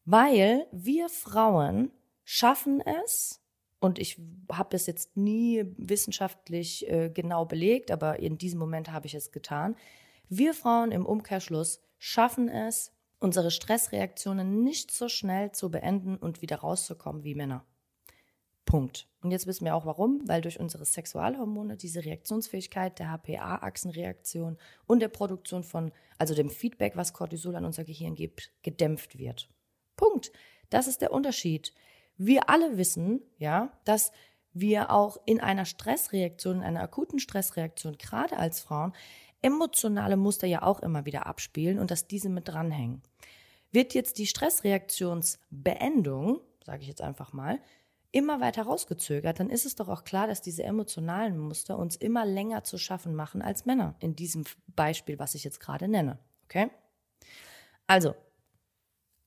Weil 0.06 0.68
wir 0.72 1.10
Frauen 1.10 1.92
schaffen 2.24 2.82
es, 2.82 3.42
und 3.80 4.00
ich 4.00 4.20
habe 4.52 4.70
das 4.72 4.88
jetzt 4.88 5.16
nie 5.16 5.64
wissenschaftlich 5.78 6.90
äh, 6.90 7.10
genau 7.10 7.46
belegt, 7.46 7.92
aber 7.92 8.20
in 8.20 8.38
diesem 8.38 8.60
Moment 8.60 8.92
habe 8.92 9.08
ich 9.08 9.16
es 9.16 9.32
getan. 9.32 9.76
Wir 10.28 10.54
Frauen 10.54 10.92
im 10.92 11.06
Umkehrschluss 11.06 11.82
schaffen 11.98 12.50
es, 12.50 12.92
unsere 13.20 13.52
Stressreaktionen 13.52 14.64
nicht 14.64 14.92
so 14.92 15.10
schnell 15.10 15.52
zu 15.52 15.72
beenden 15.72 16.18
und 16.18 16.42
wieder 16.42 16.58
rauszukommen 16.58 17.24
wie 17.24 17.36
Männer. 17.36 17.66
Punkt. 18.66 19.08
Und 19.22 19.32
jetzt 19.32 19.48
wissen 19.48 19.66
wir 19.66 19.76
auch 19.76 19.86
warum, 19.86 20.22
weil 20.28 20.42
durch 20.42 20.60
unsere 20.60 20.86
Sexualhormone 20.86 21.76
diese 21.76 22.06
Reaktionsfähigkeit 22.06 23.00
der 23.00 23.08
HPA-Achsenreaktion 23.12 24.58
und 24.86 25.00
der 25.00 25.08
Produktion 25.08 25.64
von, 25.64 25.92
also 26.20 26.36
dem 26.36 26.52
Feedback, 26.52 26.96
was 26.96 27.14
Cortisol 27.14 27.56
an 27.56 27.66
unser 27.66 27.84
Gehirn 27.84 28.14
gibt, 28.14 28.52
gedämpft 28.62 29.18
wird. 29.18 29.50
Punkt. 29.96 30.32
Das 30.70 30.88
ist 30.88 31.02
der 31.02 31.12
Unterschied. 31.12 31.74
Wir 32.20 32.50
alle 32.50 32.78
wissen, 32.78 33.22
ja, 33.38 33.72
dass 33.86 34.12
wir 34.52 34.92
auch 34.92 35.18
in 35.26 35.40
einer 35.40 35.64
Stressreaktion, 35.64 36.58
in 36.58 36.64
einer 36.64 36.82
akuten 36.82 37.20
Stressreaktion, 37.20 37.98
gerade 37.98 38.36
als 38.38 38.60
Frauen, 38.60 38.92
emotionale 39.42 40.18
Muster 40.18 40.46
ja 40.46 40.64
auch 40.64 40.82
immer 40.82 41.06
wieder 41.06 41.28
abspielen 41.28 41.80
und 41.80 41.92
dass 41.92 42.08
diese 42.08 42.28
mit 42.28 42.50
dranhängen. 42.50 43.02
Wird 43.72 43.94
jetzt 43.94 44.18
die 44.18 44.28
Stressreaktionsbeendung, 44.28 46.42
sage 46.66 46.82
ich 46.82 46.90
jetzt 46.90 47.02
einfach 47.02 47.32
mal, 47.32 47.62
immer 48.12 48.42
weiter 48.42 48.64
rausgezögert, 48.64 49.40
dann 49.40 49.50
ist 49.50 49.66
es 49.66 49.76
doch 49.76 49.88
auch 49.88 50.04
klar, 50.04 50.28
dass 50.28 50.42
diese 50.42 50.64
emotionalen 50.64 51.38
Muster 51.38 51.80
uns 51.80 51.96
immer 51.96 52.26
länger 52.26 52.66
zu 52.66 52.78
schaffen 52.78 53.16
machen 53.16 53.42
als 53.42 53.66
Männer. 53.66 53.96
In 54.00 54.18
diesem 54.18 54.44
Beispiel, 54.68 55.20
was 55.20 55.36
ich 55.36 55.46
jetzt 55.46 55.62
gerade 55.62 55.88
nenne. 55.88 56.20
Okay? 56.46 56.70
Also, 57.88 58.14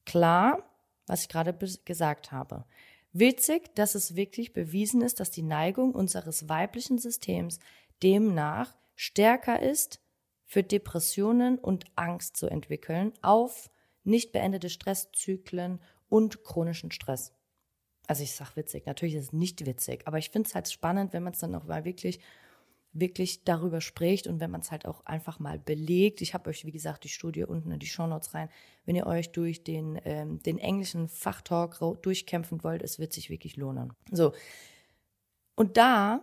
klar, 0.05 0.63
was 1.13 1.25
ich 1.25 1.29
gerade 1.29 1.53
gesagt 1.85 2.33
habe. 2.33 2.65
Witzig, 3.13 3.75
dass 3.75 3.95
es 3.95 4.17
wirklich 4.17 4.55
bewiesen 4.55 5.03
ist, 5.03 5.21
dass 5.21 5.31
die 5.31 5.43
Neigung 5.43 5.95
unseres 5.95 6.49
weiblichen 6.49 6.97
Systems 6.97 7.59
demnach 8.03 8.75
stärker 8.95 9.61
ist, 9.61 10.01
für 10.47 10.63
Depressionen 10.63 11.59
und 11.59 11.85
Angst 11.97 12.39
zu 12.39 12.47
entwickeln, 12.47 13.13
auf 13.21 13.71
nicht 14.05 14.33
beendete 14.33 14.71
Stresszyklen 14.71 15.83
und 16.09 16.45
chronischen 16.45 16.91
Stress. 16.91 17.35
Also 18.07 18.23
ich 18.23 18.33
sag 18.33 18.57
witzig, 18.57 18.87
natürlich 18.87 19.15
ist 19.15 19.25
es 19.25 19.33
nicht 19.35 19.67
witzig, 19.67 20.07
aber 20.07 20.17
ich 20.17 20.31
finde 20.31 20.49
es 20.49 20.55
halt 20.55 20.71
spannend, 20.71 21.13
wenn 21.13 21.23
man 21.23 21.35
es 21.35 21.41
dann 21.41 21.55
auch 21.55 21.65
mal 21.65 21.85
wirklich 21.85 22.21
wirklich 22.93 23.45
darüber 23.45 23.81
spricht 23.81 24.27
und 24.27 24.41
wenn 24.41 24.51
man 24.51 24.61
es 24.61 24.71
halt 24.71 24.87
auch 24.87 25.05
einfach 25.07 25.39
mal 25.39 25.59
belegt. 25.59 26.21
Ich 26.21 26.35
habe 26.35 26.51
euch, 26.51 26.65
wie 26.67 26.73
gesagt, 26.73 27.05
die 27.05 27.09
Studie 27.09 27.45
unten 27.45 27.71
in 27.71 27.79
die 27.79 27.87
Shownotes 27.87 28.35
rein. 28.35 28.49
Wenn 28.85 28.97
ihr 28.97 29.07
euch 29.07 29.33
durch 29.33 29.65
den, 29.65 30.01
ähm, 30.05 30.43
den 30.43 30.59
englischen 30.59 31.09
Fachtalk 31.09 31.79
durchkämpfen 32.03 32.63
wollt, 32.63 32.83
es 32.83 32.99
wird 32.99 33.13
sich 33.13 33.31
wirklich 33.31 33.57
lohnen. 33.57 33.93
So. 34.11 34.33
Und 35.55 35.77
da 35.77 36.23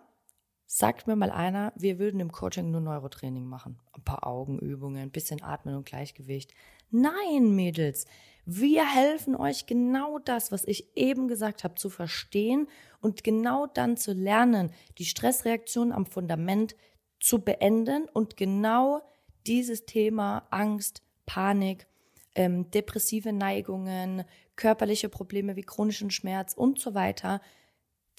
sagt 0.65 1.07
mir 1.07 1.15
mal 1.15 1.31
einer, 1.31 1.73
wir 1.75 1.97
würden 1.97 2.19
im 2.19 2.31
Coaching 2.31 2.69
nur 2.69 2.81
Neurotraining 2.81 3.45
machen. 3.45 3.79
Ein 3.93 4.03
paar 4.03 4.27
Augenübungen, 4.27 5.01
ein 5.01 5.11
bisschen 5.11 5.41
Atmen 5.41 5.75
und 5.75 5.87
Gleichgewicht. 5.87 6.53
Nein, 6.91 7.55
Mädels, 7.55 8.05
wir 8.51 8.83
helfen 8.83 9.35
euch 9.35 9.67
genau 9.67 10.17
das, 10.17 10.51
was 10.51 10.65
ich 10.65 10.97
eben 10.97 11.27
gesagt 11.27 11.63
habe, 11.63 11.75
zu 11.75 11.91
verstehen 11.91 12.67
und 12.99 13.23
genau 13.23 13.67
dann 13.67 13.95
zu 13.95 14.11
lernen, 14.11 14.71
die 14.97 15.05
Stressreaktion 15.05 15.91
am 15.91 16.07
Fundament 16.07 16.75
zu 17.19 17.39
beenden 17.39 18.09
und 18.11 18.37
genau 18.37 19.01
dieses 19.45 19.85
Thema 19.85 20.47
Angst, 20.49 21.03
Panik, 21.27 21.85
ähm, 22.33 22.71
depressive 22.71 23.33
Neigungen, 23.33 24.23
körperliche 24.55 25.09
Probleme 25.09 25.55
wie 25.55 25.63
chronischen 25.63 26.09
Schmerz 26.09 26.53
und 26.55 26.79
so 26.79 26.95
weiter 26.95 27.41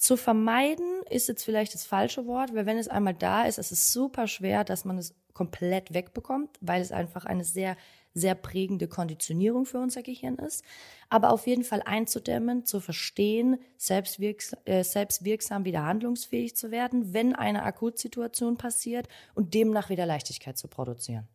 zu 0.01 0.17
vermeiden 0.17 1.03
ist 1.11 1.27
jetzt 1.27 1.43
vielleicht 1.43 1.75
das 1.75 1.85
falsche 1.85 2.25
Wort, 2.25 2.55
weil 2.55 2.65
wenn 2.65 2.79
es 2.79 2.87
einmal 2.87 3.13
da 3.13 3.43
ist, 3.43 3.59
ist 3.59 3.71
es 3.71 3.93
super 3.93 4.27
schwer, 4.27 4.63
dass 4.63 4.83
man 4.83 4.97
es 4.97 5.13
komplett 5.33 5.93
wegbekommt, 5.93 6.57
weil 6.59 6.81
es 6.81 6.91
einfach 6.91 7.25
eine 7.25 7.43
sehr 7.43 7.77
sehr 8.13 8.35
prägende 8.35 8.87
Konditionierung 8.87 9.65
für 9.65 9.77
unser 9.77 10.01
Gehirn 10.01 10.35
ist. 10.35 10.65
Aber 11.07 11.31
auf 11.31 11.45
jeden 11.47 11.63
Fall 11.63 11.81
einzudämmen, 11.85 12.65
zu 12.65 12.79
verstehen, 12.79 13.59
äh, 13.87 14.83
selbstwirksam 14.83 15.65
wieder 15.65 15.85
handlungsfähig 15.85 16.55
zu 16.55 16.71
werden, 16.71 17.13
wenn 17.13 17.35
eine 17.35 17.63
Akutsituation 17.63 18.57
passiert 18.57 19.07
und 19.33 19.53
demnach 19.53 19.89
wieder 19.89 20.07
Leichtigkeit 20.07 20.57
zu 20.57 20.67
produzieren. 20.67 21.29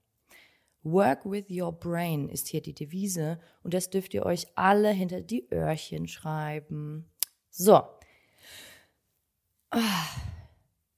Work 0.83 1.25
with 1.25 1.47
your 1.51 1.73
brain 1.73 2.29
ist 2.29 2.49
hier 2.49 2.61
die 2.61 2.75
Devise 2.75 3.41
und 3.63 3.73
das 3.73 3.89
dürft 3.89 4.13
ihr 4.13 4.27
euch 4.27 4.49
alle 4.55 4.91
hinter 4.91 5.21
die 5.21 5.49
Öhrchen 5.51 6.09
schreiben. 6.09 7.07
So. 7.49 7.83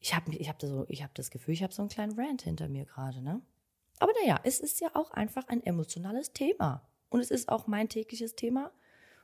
Ich 0.00 0.14
habe 0.14 0.35
ich 0.35 0.49
hab 0.49 0.61
so, 0.61 0.87
hab 0.88 1.14
das 1.14 1.30
Gefühl, 1.30 1.54
ich 1.54 1.62
habe 1.62 1.73
so 1.73 1.82
einen 1.82 1.88
kleinen 1.88 2.18
Rant 2.18 2.42
hinter 2.42 2.68
mir 2.68 2.85
gerade, 2.85 3.20
ne? 3.20 3.42
Aber 3.99 4.12
naja, 4.23 4.38
es 4.44 4.61
ist 4.61 4.80
ja 4.80 4.90
auch 4.94 5.11
einfach 5.11 5.49
ein 5.49 5.62
emotionales 5.64 6.32
Thema. 6.32 6.88
Und 7.08 7.20
es 7.20 7.30
ist 7.30 7.49
auch 7.49 7.66
mein 7.66 7.88
tägliches 7.88 8.37
Thema. 8.37 8.70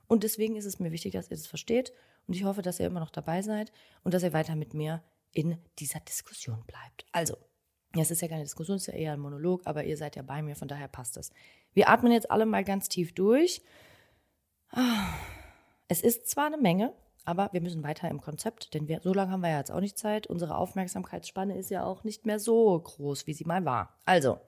Und 0.07 0.25
deswegen 0.25 0.57
ist 0.57 0.65
es 0.65 0.81
mir 0.81 0.91
wichtig, 0.91 1.13
dass 1.13 1.31
ihr 1.31 1.37
das 1.37 1.47
versteht. 1.47 1.93
Und 2.27 2.35
ich 2.35 2.45
hoffe, 2.45 2.63
dass 2.63 2.81
ihr 2.81 2.87
immer 2.87 3.01
noch 3.01 3.11
dabei 3.11 3.43
seid 3.43 3.73
und 4.03 4.15
dass 4.15 4.23
ihr 4.23 4.33
weiter 4.33 4.57
mit 4.57 4.75
mir 4.75 5.03
in 5.33 5.59
dieser 5.79 6.01
Diskussion 6.01 6.65
bleibt. 6.67 7.07
Also, 7.13 7.37
es 7.97 8.11
ist 8.11 8.23
ja 8.23 8.29
keine 8.29 8.43
Diskussion, 8.43 8.77
es 8.77 8.89
ist 8.89 8.95
ja 8.95 8.99
eher 8.99 9.13
ein 9.13 9.21
Monolog, 9.21 9.63
aber 9.67 9.85
ihr 9.85 9.97
seid 9.97 10.17
ja 10.17 10.23
bei 10.23 10.43
mir, 10.43 10.57
von 10.57 10.69
daher 10.69 10.89
passt 10.89 11.17
es. 11.17 11.31
Wir 11.73 11.89
atmen 11.89 12.13
jetzt 12.13 12.31
alle 12.31 12.47
mal 12.47 12.65
ganz 12.65 12.89
tief 12.89 13.15
durch. 13.15 13.63
Es 15.89 16.03
ist 16.03 16.29
zwar 16.29 16.47
eine 16.47 16.59
Menge, 16.59 16.93
aber 17.25 17.49
wir 17.53 17.61
müssen 17.61 17.83
weiter 17.83 18.09
im 18.11 18.21
Konzept, 18.21 18.75
denn 18.75 18.89
wir, 18.89 19.01
so 19.03 19.13
lange 19.13 19.33
haben 19.33 19.41
wir 19.43 19.51
ja 19.51 19.59
jetzt 19.59 19.73
auch 19.73 19.81
nicht 19.81 19.99
Zeit. 19.99 20.27
Unsere 20.27 20.57
Aufmerksamkeitsspanne 20.57 21.57
ist 21.57 21.71
ja 21.71 21.85
auch 21.85 22.05
nicht 22.05 22.27
mehr 22.27 22.39
so 22.39 22.79
groß, 22.79 23.27
wie 23.27 23.35
sie 23.35 23.45
mal 23.45 23.65
war. 23.65 23.97
Also, 24.05 24.39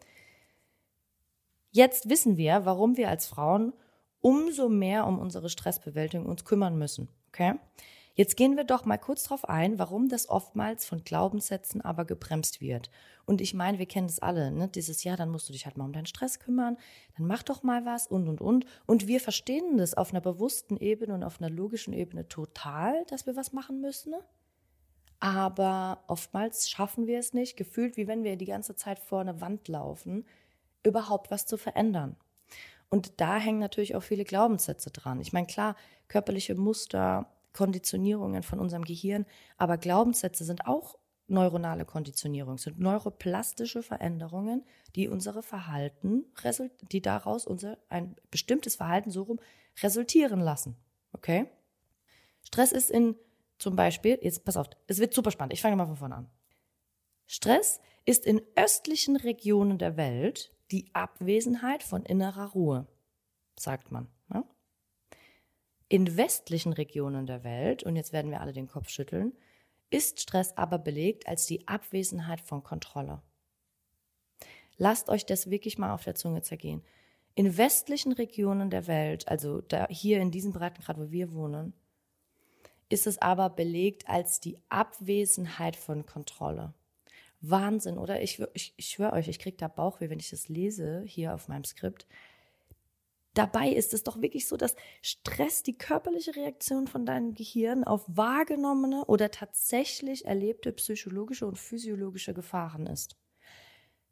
Jetzt 1.76 2.08
wissen 2.08 2.38
wir, 2.38 2.64
warum 2.64 2.96
wir 2.96 3.10
als 3.10 3.26
Frauen 3.26 3.74
umso 4.22 4.70
mehr 4.70 5.06
um 5.06 5.18
unsere 5.18 5.50
Stressbewältigung 5.50 6.24
uns 6.24 6.46
kümmern 6.46 6.78
müssen. 6.78 7.10
Okay? 7.28 7.56
Jetzt 8.16 8.38
gehen 8.38 8.56
wir 8.56 8.64
doch 8.64 8.86
mal 8.86 8.96
kurz 8.96 9.24
darauf 9.24 9.46
ein, 9.46 9.78
warum 9.78 10.08
das 10.08 10.30
oftmals 10.30 10.86
von 10.86 11.04
Glaubenssätzen 11.04 11.82
aber 11.82 12.06
gebremst 12.06 12.62
wird. 12.62 12.90
Und 13.26 13.42
ich 13.42 13.52
meine, 13.52 13.78
wir 13.78 13.84
kennen 13.84 14.06
das 14.06 14.20
alle, 14.20 14.50
ne? 14.50 14.68
Dieses 14.68 15.04
Jahr, 15.04 15.18
dann 15.18 15.28
musst 15.28 15.50
du 15.50 15.52
dich 15.52 15.66
halt 15.66 15.76
mal 15.76 15.84
um 15.84 15.92
deinen 15.92 16.06
Stress 16.06 16.40
kümmern, 16.40 16.78
dann 17.18 17.26
mach 17.26 17.42
doch 17.42 17.62
mal 17.62 17.84
was 17.84 18.06
und 18.06 18.26
und 18.26 18.40
und. 18.40 18.64
Und 18.86 19.06
wir 19.06 19.20
verstehen 19.20 19.76
das 19.76 19.92
auf 19.92 20.10
einer 20.10 20.22
bewussten 20.22 20.78
Ebene 20.78 21.12
und 21.12 21.24
auf 21.24 21.42
einer 21.42 21.50
logischen 21.50 21.92
Ebene 21.92 22.26
total, 22.26 23.04
dass 23.06 23.26
wir 23.26 23.36
was 23.36 23.52
machen 23.52 23.82
müssen. 23.82 24.12
Ne? 24.12 24.20
Aber 25.20 26.02
oftmals 26.06 26.70
schaffen 26.70 27.06
wir 27.06 27.18
es 27.18 27.34
nicht, 27.34 27.56
gefühlt 27.56 27.98
wie 27.98 28.08
wenn 28.08 28.24
wir 28.24 28.36
die 28.36 28.46
ganze 28.46 28.76
Zeit 28.76 28.98
vor 28.98 29.20
eine 29.20 29.42
Wand 29.42 29.68
laufen 29.68 30.24
überhaupt 30.82 31.30
was 31.30 31.46
zu 31.46 31.58
verändern. 31.58 32.16
Und 32.88 33.20
da 33.20 33.36
hängen 33.36 33.58
natürlich 33.58 33.96
auch 33.96 34.02
viele 34.02 34.24
Glaubenssätze 34.24 34.90
dran. 34.90 35.20
Ich 35.20 35.32
meine, 35.32 35.46
klar, 35.48 35.74
körperliche 36.08 36.54
Muster, 36.54 37.28
Konditionierungen 37.56 38.42
von 38.42 38.58
unserem 38.58 38.84
Gehirn, 38.84 39.24
aber 39.56 39.78
Glaubenssätze 39.78 40.44
sind 40.44 40.66
auch 40.66 40.98
neuronale 41.26 41.86
Konditionierungen, 41.86 42.58
sind 42.58 42.78
neuroplastische 42.78 43.82
Veränderungen, 43.82 44.62
die 44.94 45.08
unsere 45.08 45.42
Verhalten, 45.42 46.26
die 46.92 47.00
daraus 47.00 47.46
unser 47.46 47.78
ein 47.88 48.14
bestimmtes 48.30 48.76
Verhalten 48.76 49.10
so 49.10 49.22
rum 49.22 49.40
resultieren 49.82 50.40
lassen. 50.40 50.76
Okay? 51.12 51.46
Stress 52.42 52.72
ist 52.72 52.90
in 52.90 53.16
zum 53.58 53.74
Beispiel, 53.74 54.18
jetzt 54.20 54.44
pass 54.44 54.58
auf, 54.58 54.68
es 54.86 54.98
wird 54.98 55.14
super 55.14 55.30
spannend, 55.30 55.54
ich 55.54 55.62
fange 55.62 55.76
mal 55.76 55.86
von 55.86 55.96
vorne 55.96 56.16
an. 56.16 56.30
Stress 57.26 57.80
ist 58.04 58.26
in 58.26 58.42
östlichen 58.54 59.16
Regionen 59.16 59.78
der 59.78 59.96
Welt 59.96 60.54
die 60.70 60.90
Abwesenheit 60.92 61.82
von 61.82 62.04
innerer 62.04 62.50
Ruhe, 62.50 62.86
sagt 63.58 63.90
man. 63.90 64.08
In 65.88 66.16
westlichen 66.16 66.72
Regionen 66.72 67.26
der 67.26 67.44
Welt, 67.44 67.84
und 67.84 67.94
jetzt 67.94 68.12
werden 68.12 68.30
wir 68.30 68.40
alle 68.40 68.52
den 68.52 68.66
Kopf 68.66 68.88
schütteln, 68.88 69.32
ist 69.88 70.20
Stress 70.20 70.56
aber 70.56 70.78
belegt 70.78 71.28
als 71.28 71.46
die 71.46 71.68
Abwesenheit 71.68 72.40
von 72.40 72.64
Kontrolle. 72.64 73.22
Lasst 74.78 75.08
euch 75.08 75.24
das 75.24 75.48
wirklich 75.48 75.78
mal 75.78 75.94
auf 75.94 76.04
der 76.04 76.16
Zunge 76.16 76.42
zergehen. 76.42 76.82
In 77.34 77.56
westlichen 77.56 78.12
Regionen 78.12 78.68
der 78.70 78.86
Welt, 78.86 79.28
also 79.28 79.62
hier 79.88 80.20
in 80.20 80.30
diesem 80.30 80.52
Breitengrad, 80.52 80.98
wo 80.98 81.10
wir 81.10 81.32
wohnen, 81.32 81.72
ist 82.88 83.06
es 83.06 83.20
aber 83.20 83.50
belegt 83.50 84.08
als 84.08 84.40
die 84.40 84.58
Abwesenheit 84.68 85.76
von 85.76 86.04
Kontrolle. 86.04 86.74
Wahnsinn, 87.40 87.98
oder? 87.98 88.22
Ich, 88.22 88.42
ich, 88.54 88.74
ich 88.76 88.86
schwöre 88.88 89.12
euch, 89.12 89.28
ich 89.28 89.38
kriege 89.38 89.56
da 89.56 89.68
Bauchweh, 89.68 90.10
wenn 90.10 90.18
ich 90.18 90.30
das 90.30 90.48
lese 90.48 91.02
hier 91.06 91.34
auf 91.34 91.48
meinem 91.48 91.64
Skript. 91.64 92.06
Dabei 93.36 93.68
ist 93.68 93.92
es 93.92 94.02
doch 94.02 94.22
wirklich 94.22 94.48
so, 94.48 94.56
dass 94.56 94.74
Stress 95.02 95.62
die 95.62 95.76
körperliche 95.76 96.34
Reaktion 96.34 96.86
von 96.86 97.04
deinem 97.04 97.34
Gehirn 97.34 97.84
auf 97.84 98.02
wahrgenommene 98.08 99.04
oder 99.04 99.30
tatsächlich 99.30 100.24
erlebte 100.24 100.72
psychologische 100.72 101.46
und 101.46 101.58
physiologische 101.58 102.32
Gefahren 102.32 102.86
ist. 102.86 103.14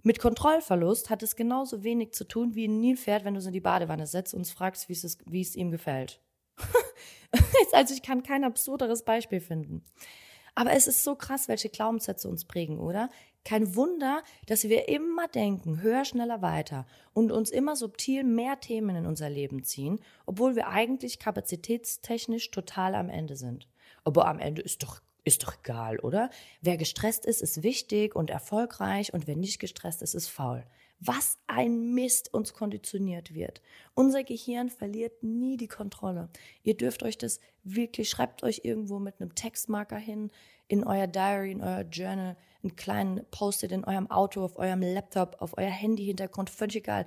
Mit 0.02 0.19
Kontrollverlust 0.19 1.09
hat 1.09 1.23
es 1.23 1.37
genauso 1.37 1.83
wenig 1.83 2.12
zu 2.12 2.25
tun 2.25 2.54
wie 2.54 2.69
ein 2.69 2.81
Nilpferd, 2.81 3.25
wenn 3.25 3.33
du 3.33 3.40
es 3.40 3.47
in 3.47 3.54
die 3.54 3.62
Badewanne 3.62 4.07
setzt 4.07 4.35
und 4.35 4.47
fragst, 4.47 4.90
wie 4.90 4.93
es, 4.93 5.16
wie 5.25 5.40
es 5.40 5.57
ihm 5.57 5.71
gefällt. 5.71 6.21
also 7.73 7.95
ich 7.95 8.02
kann 8.02 8.23
kein 8.23 8.45
absurderes 8.45 9.07
Beispiel 9.07 9.40
finden. 9.40 9.87
Aber 10.54 10.73
es 10.73 10.87
ist 10.87 11.02
so 11.02 11.16
krass, 11.16 11.49
welche 11.49 11.71
Glaubenssätze 11.71 12.28
uns 12.28 12.45
prägen, 12.45 12.78
oder? 12.78 13.09
Kein 13.44 13.74
Wunder, 13.76 14.22
dass 14.46 14.64
wir 14.64 14.88
immer 14.88 15.28
denken, 15.28 15.82
höher, 15.82 16.04
schneller, 16.04 16.40
weiter 16.40 16.86
und 17.12 17.30
uns 17.30 17.50
immer 17.50 17.76
subtil 17.76 18.24
mehr 18.24 18.58
Themen 18.58 18.96
in 18.96 19.06
unser 19.06 19.28
Leben 19.28 19.62
ziehen, 19.62 20.00
obwohl 20.24 20.56
wir 20.56 20.68
eigentlich 20.68 21.18
kapazitätstechnisch 21.18 22.50
total 22.50 22.94
am 22.94 23.10
Ende 23.10 23.36
sind. 23.36 23.68
Aber 24.02 24.26
am 24.26 24.38
Ende 24.38 24.62
ist 24.62 24.82
doch 24.82 25.00
ist 25.26 25.42
doch 25.42 25.54
egal, 25.58 25.98
oder? 26.00 26.28
Wer 26.60 26.76
gestresst 26.76 27.24
ist, 27.24 27.40
ist 27.40 27.62
wichtig 27.62 28.14
und 28.14 28.28
erfolgreich 28.28 29.14
und 29.14 29.26
wer 29.26 29.36
nicht 29.36 29.58
gestresst 29.58 30.02
ist, 30.02 30.14
ist 30.14 30.28
faul. 30.28 30.66
Was 31.00 31.38
ein 31.46 31.94
Mist 31.94 32.32
uns 32.32 32.52
konditioniert 32.52 33.34
wird. 33.34 33.62
Unser 33.94 34.22
Gehirn 34.22 34.68
verliert 34.68 35.22
nie 35.22 35.56
die 35.56 35.68
Kontrolle. 35.68 36.28
Ihr 36.62 36.76
dürft 36.76 37.02
euch 37.02 37.18
das 37.18 37.40
wirklich, 37.62 38.10
schreibt 38.10 38.42
euch 38.42 38.60
irgendwo 38.64 38.98
mit 38.98 39.20
einem 39.20 39.34
Textmarker 39.34 39.96
hin, 39.96 40.30
in 40.68 40.84
euer 40.84 41.06
Diary, 41.06 41.52
in 41.52 41.62
euer 41.62 41.82
Journal, 41.82 42.36
einen 42.64 42.76
kleinen 42.76 43.25
Post-it 43.30 43.73
in 43.73 43.85
eurem 43.85 44.11
Auto, 44.11 44.42
auf 44.42 44.59
eurem 44.59 44.83
Laptop, 44.83 45.37
auf 45.40 45.56
euer 45.56 45.71
Handy-Hintergrund, 45.71 46.50
völlig 46.50 46.76
egal. 46.76 47.06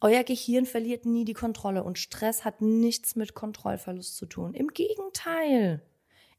Euer 0.00 0.24
Gehirn 0.24 0.66
verliert 0.66 1.06
nie 1.06 1.24
die 1.24 1.32
Kontrolle 1.32 1.84
und 1.84 1.98
Stress 1.98 2.44
hat 2.44 2.60
nichts 2.60 3.16
mit 3.16 3.34
Kontrollverlust 3.34 4.16
zu 4.16 4.26
tun. 4.26 4.54
Im 4.54 4.68
Gegenteil. 4.68 5.82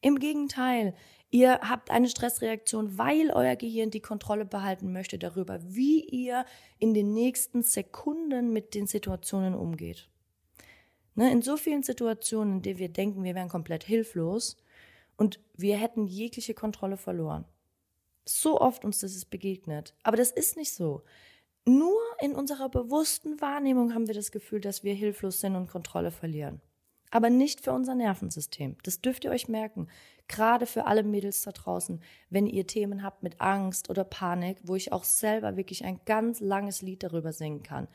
Im 0.01 0.19
Gegenteil, 0.19 0.93
ihr 1.31 1.59
habt 1.61 1.89
eine 1.89 2.09
Stressreaktion, 2.09 2.97
weil 2.97 3.31
euer 3.31 3.55
Gehirn 3.55 3.89
die 3.89 4.01
Kontrolle 4.01 4.45
behalten 4.45 4.91
möchte 4.91 5.17
darüber, 5.17 5.59
wie 5.63 6.03
ihr 6.03 6.45
in 6.77 6.93
den 6.93 7.13
nächsten 7.13 7.63
Sekunden 7.63 8.51
mit 8.51 8.75
den 8.75 8.85
Situationen 8.85 9.55
umgeht. 9.55 10.09
Ne, 11.15 11.31
in 11.31 11.41
so 11.41 11.57
vielen 11.57 11.83
Situationen, 11.83 12.57
in 12.57 12.61
denen 12.63 12.79
wir 12.79 12.89
denken, 12.89 13.23
wir 13.23 13.35
wären 13.35 13.47
komplett 13.47 13.83
hilflos 13.83 14.57
und 15.15 15.39
wir 15.55 15.77
hätten 15.77 16.05
jegliche 16.05 16.53
Kontrolle 16.53 16.97
verloren. 16.97 17.45
So 18.25 18.59
oft 18.59 18.85
uns 18.85 18.99
das 18.99 19.15
ist 19.15 19.29
begegnet. 19.29 19.95
Aber 20.03 20.17
das 20.17 20.31
ist 20.31 20.57
nicht 20.57 20.73
so. 20.73 21.03
Nur 21.65 21.99
in 22.19 22.35
unserer 22.35 22.69
bewussten 22.69 23.39
Wahrnehmung 23.41 23.93
haben 23.93 24.07
wir 24.07 24.13
das 24.13 24.31
Gefühl, 24.31 24.61
dass 24.61 24.83
wir 24.83 24.93
hilflos 24.93 25.39
sind 25.39 25.55
und 25.55 25.69
Kontrolle 25.69 26.11
verlieren 26.11 26.61
aber 27.13 27.29
nicht 27.29 27.61
für 27.61 27.73
unser 27.73 27.93
Nervensystem. 27.93 28.75
Das 28.81 28.99
dürft 28.99 29.23
ihr 29.23 29.29
euch 29.29 29.47
merken. 29.47 29.87
Gerade 30.27 30.65
für 30.65 30.87
alle 30.87 31.03
Mädels 31.03 31.43
da 31.43 31.51
draußen, 31.51 32.01
wenn 32.31 32.47
ihr 32.47 32.65
Themen 32.65 33.03
habt 33.03 33.21
mit 33.21 33.39
Angst 33.39 33.91
oder 33.91 34.03
Panik, 34.03 34.57
wo 34.63 34.75
ich 34.75 34.91
auch 34.91 35.03
selber 35.03 35.55
wirklich 35.55 35.85
ein 35.85 35.99
ganz 36.05 36.39
langes 36.39 36.81
Lied 36.81 37.03
darüber 37.03 37.31
singen 37.31 37.61
kann. 37.61 37.87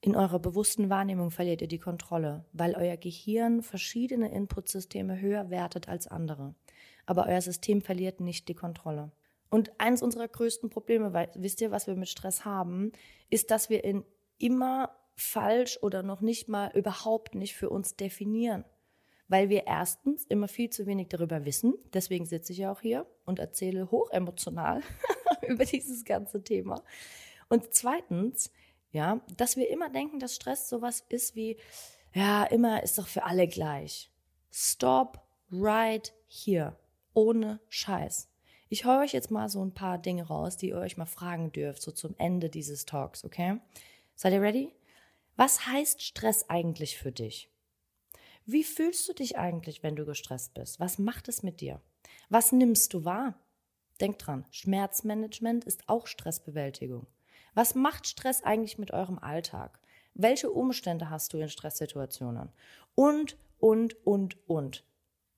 In 0.00 0.16
eurer 0.16 0.40
bewussten 0.40 0.90
Wahrnehmung 0.90 1.30
verliert 1.30 1.62
ihr 1.62 1.68
die 1.68 1.78
Kontrolle, 1.78 2.44
weil 2.52 2.74
euer 2.74 2.96
Gehirn 2.96 3.62
verschiedene 3.62 4.32
Inputsysteme 4.32 5.20
höher 5.20 5.50
wertet 5.50 5.88
als 5.88 6.08
andere. 6.08 6.56
Aber 7.06 7.26
euer 7.26 7.40
System 7.40 7.82
verliert 7.82 8.20
nicht 8.20 8.48
die 8.48 8.54
Kontrolle. 8.54 9.10
Und 9.50 9.72
eines 9.78 10.02
unserer 10.02 10.28
größten 10.28 10.70
Probleme, 10.70 11.12
weil, 11.12 11.30
wisst 11.34 11.60
ihr, 11.60 11.70
was 11.70 11.86
wir 11.86 11.96
mit 11.96 12.08
Stress 12.08 12.44
haben, 12.44 12.92
ist, 13.30 13.50
dass 13.50 13.68
wir 13.68 13.84
in 13.84 14.04
immer 14.38 14.96
falsch 15.16 15.78
oder 15.82 16.02
noch 16.02 16.20
nicht 16.20 16.48
mal 16.48 16.70
überhaupt 16.74 17.34
nicht 17.34 17.54
für 17.54 17.68
uns 17.68 17.96
definieren. 17.96 18.64
Weil 19.28 19.48
wir 19.48 19.66
erstens 19.66 20.24
immer 20.24 20.48
viel 20.48 20.70
zu 20.70 20.86
wenig 20.86 21.08
darüber 21.08 21.44
wissen. 21.44 21.74
Deswegen 21.92 22.26
sitze 22.26 22.52
ich 22.52 22.58
ja 22.58 22.72
auch 22.72 22.80
hier 22.80 23.06
und 23.24 23.38
erzähle 23.38 23.90
hochemotional 23.90 24.82
über 25.46 25.64
dieses 25.64 26.04
ganze 26.04 26.42
Thema. 26.42 26.82
Und 27.48 27.74
zweitens, 27.74 28.50
ja, 28.92 29.20
dass 29.36 29.56
wir 29.56 29.68
immer 29.70 29.90
denken, 29.90 30.18
dass 30.18 30.34
Stress 30.34 30.68
sowas 30.68 31.04
ist 31.08 31.36
wie, 31.36 31.58
ja, 32.12 32.44
immer 32.44 32.82
ist 32.82 32.98
doch 32.98 33.06
für 33.06 33.24
alle 33.24 33.46
gleich. 33.46 34.10
Stop 34.50 35.20
right 35.52 36.12
here. 36.26 36.76
Ohne 37.14 37.60
Scheiß. 37.68 38.28
Ich 38.68 38.84
höre 38.84 39.00
euch 39.00 39.12
jetzt 39.12 39.30
mal 39.30 39.48
so 39.48 39.64
ein 39.64 39.74
paar 39.74 39.98
Dinge 39.98 40.28
raus, 40.28 40.56
die 40.56 40.68
ihr 40.68 40.78
euch 40.78 40.96
mal 40.96 41.06
fragen 41.06 41.50
dürft, 41.50 41.82
so 41.82 41.90
zum 41.90 42.14
Ende 42.18 42.48
dieses 42.48 42.86
Talks, 42.86 43.24
okay? 43.24 43.60
Seid 44.14 44.32
ihr 44.32 44.42
ready? 44.42 44.72
Was 45.36 45.66
heißt 45.66 46.02
Stress 46.02 46.48
eigentlich 46.48 46.96
für 46.96 47.10
dich? 47.10 47.50
Wie 48.46 48.64
fühlst 48.64 49.08
du 49.08 49.12
dich 49.12 49.38
eigentlich, 49.38 49.82
wenn 49.82 49.96
du 49.96 50.04
gestresst 50.04 50.54
bist? 50.54 50.78
Was 50.78 50.98
macht 50.98 51.28
es 51.28 51.42
mit 51.42 51.60
dir? 51.60 51.80
Was 52.28 52.52
nimmst 52.52 52.94
du 52.94 53.04
wahr? 53.04 53.34
Denk 54.00 54.18
dran, 54.18 54.46
Schmerzmanagement 54.50 55.64
ist 55.64 55.88
auch 55.88 56.06
Stressbewältigung. 56.06 57.06
Was 57.54 57.74
macht 57.74 58.06
Stress 58.06 58.42
eigentlich 58.42 58.78
mit 58.78 58.92
eurem 58.92 59.18
Alltag? 59.18 59.78
Welche 60.14 60.50
Umstände 60.50 61.10
hast 61.10 61.32
du 61.32 61.38
in 61.38 61.48
Stresssituationen? 61.48 62.50
Und, 62.94 63.36
und, 63.58 63.94
und, 64.06 64.36
und. 64.48 64.84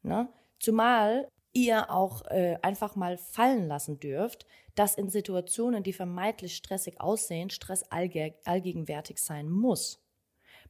Ne? 0.03 0.29
Zumal 0.61 1.29
ihr 1.53 1.91
auch 1.91 2.23
äh, 2.27 2.57
einfach 2.62 2.97
mal 2.97 3.19
fallen 3.19 3.69
lassen 3.69 4.01
dürft, 4.01 4.47
dass 4.75 4.95
in 4.95 5.11
Situationen, 5.11 5.83
die 5.83 5.93
vermeintlich 5.93 6.57
stressig 6.57 7.01
aussehen, 7.01 7.51
Stress 7.51 7.83
allge 7.85 8.35
allgegenwärtig 8.45 9.19
sein 9.19 9.51
muss. 9.51 9.99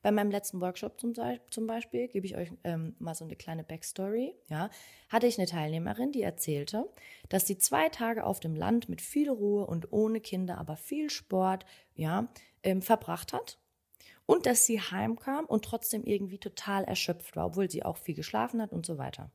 Bei 0.03 0.11
meinem 0.11 0.33
letzten 0.33 0.61
Workshop 0.61 1.01
zum, 1.01 1.15
zum 1.51 1.67
Beispiel, 1.69 2.09
gebe 2.09 2.27
ich 2.27 2.37
euch 2.37 2.51
ähm, 2.65 2.97
mal 2.99 3.15
so 3.15 3.25
eine 3.25 3.37
kleine 3.37 3.63
Backstory, 3.63 4.35
ja, 4.49 4.69
hatte 5.09 5.29
ich 5.29 5.39
eine 5.39 5.47
Teilnehmerin, 5.47 6.11
die 6.11 6.23
erzählte, 6.23 6.93
dass 7.29 7.47
sie 7.47 7.57
zwei 7.59 7.89
Tage 7.89 8.25
auf 8.25 8.41
dem 8.41 8.57
Land 8.57 8.89
mit 8.89 9.01
viel 9.01 9.31
Ruhe 9.31 9.65
und 9.65 9.93
ohne 9.93 10.21
Kinder, 10.21 10.59
aber 10.59 10.77
viel 10.77 11.09
Sport, 11.09 11.65
ja, 11.95 12.27
ähm, 12.65 12.83
verbracht 12.83 13.33
hat 13.33 13.59
und 14.27 14.47
dass 14.47 14.67
sie 14.67 14.81
heimkam 14.81 15.45
und 15.45 15.65
trotzdem 15.65 16.05
irgendwie 16.05 16.39
total 16.39 16.85
erschöpft 16.85 17.37
war, 17.37 17.47
obwohl 17.47 17.71
sie 17.71 17.85
auch 17.85 17.97
viel 17.97 18.15
geschlafen 18.15 18.61
hat 18.61 18.73
und 18.73 18.87
so 18.87 18.99
weiter. 18.99 19.31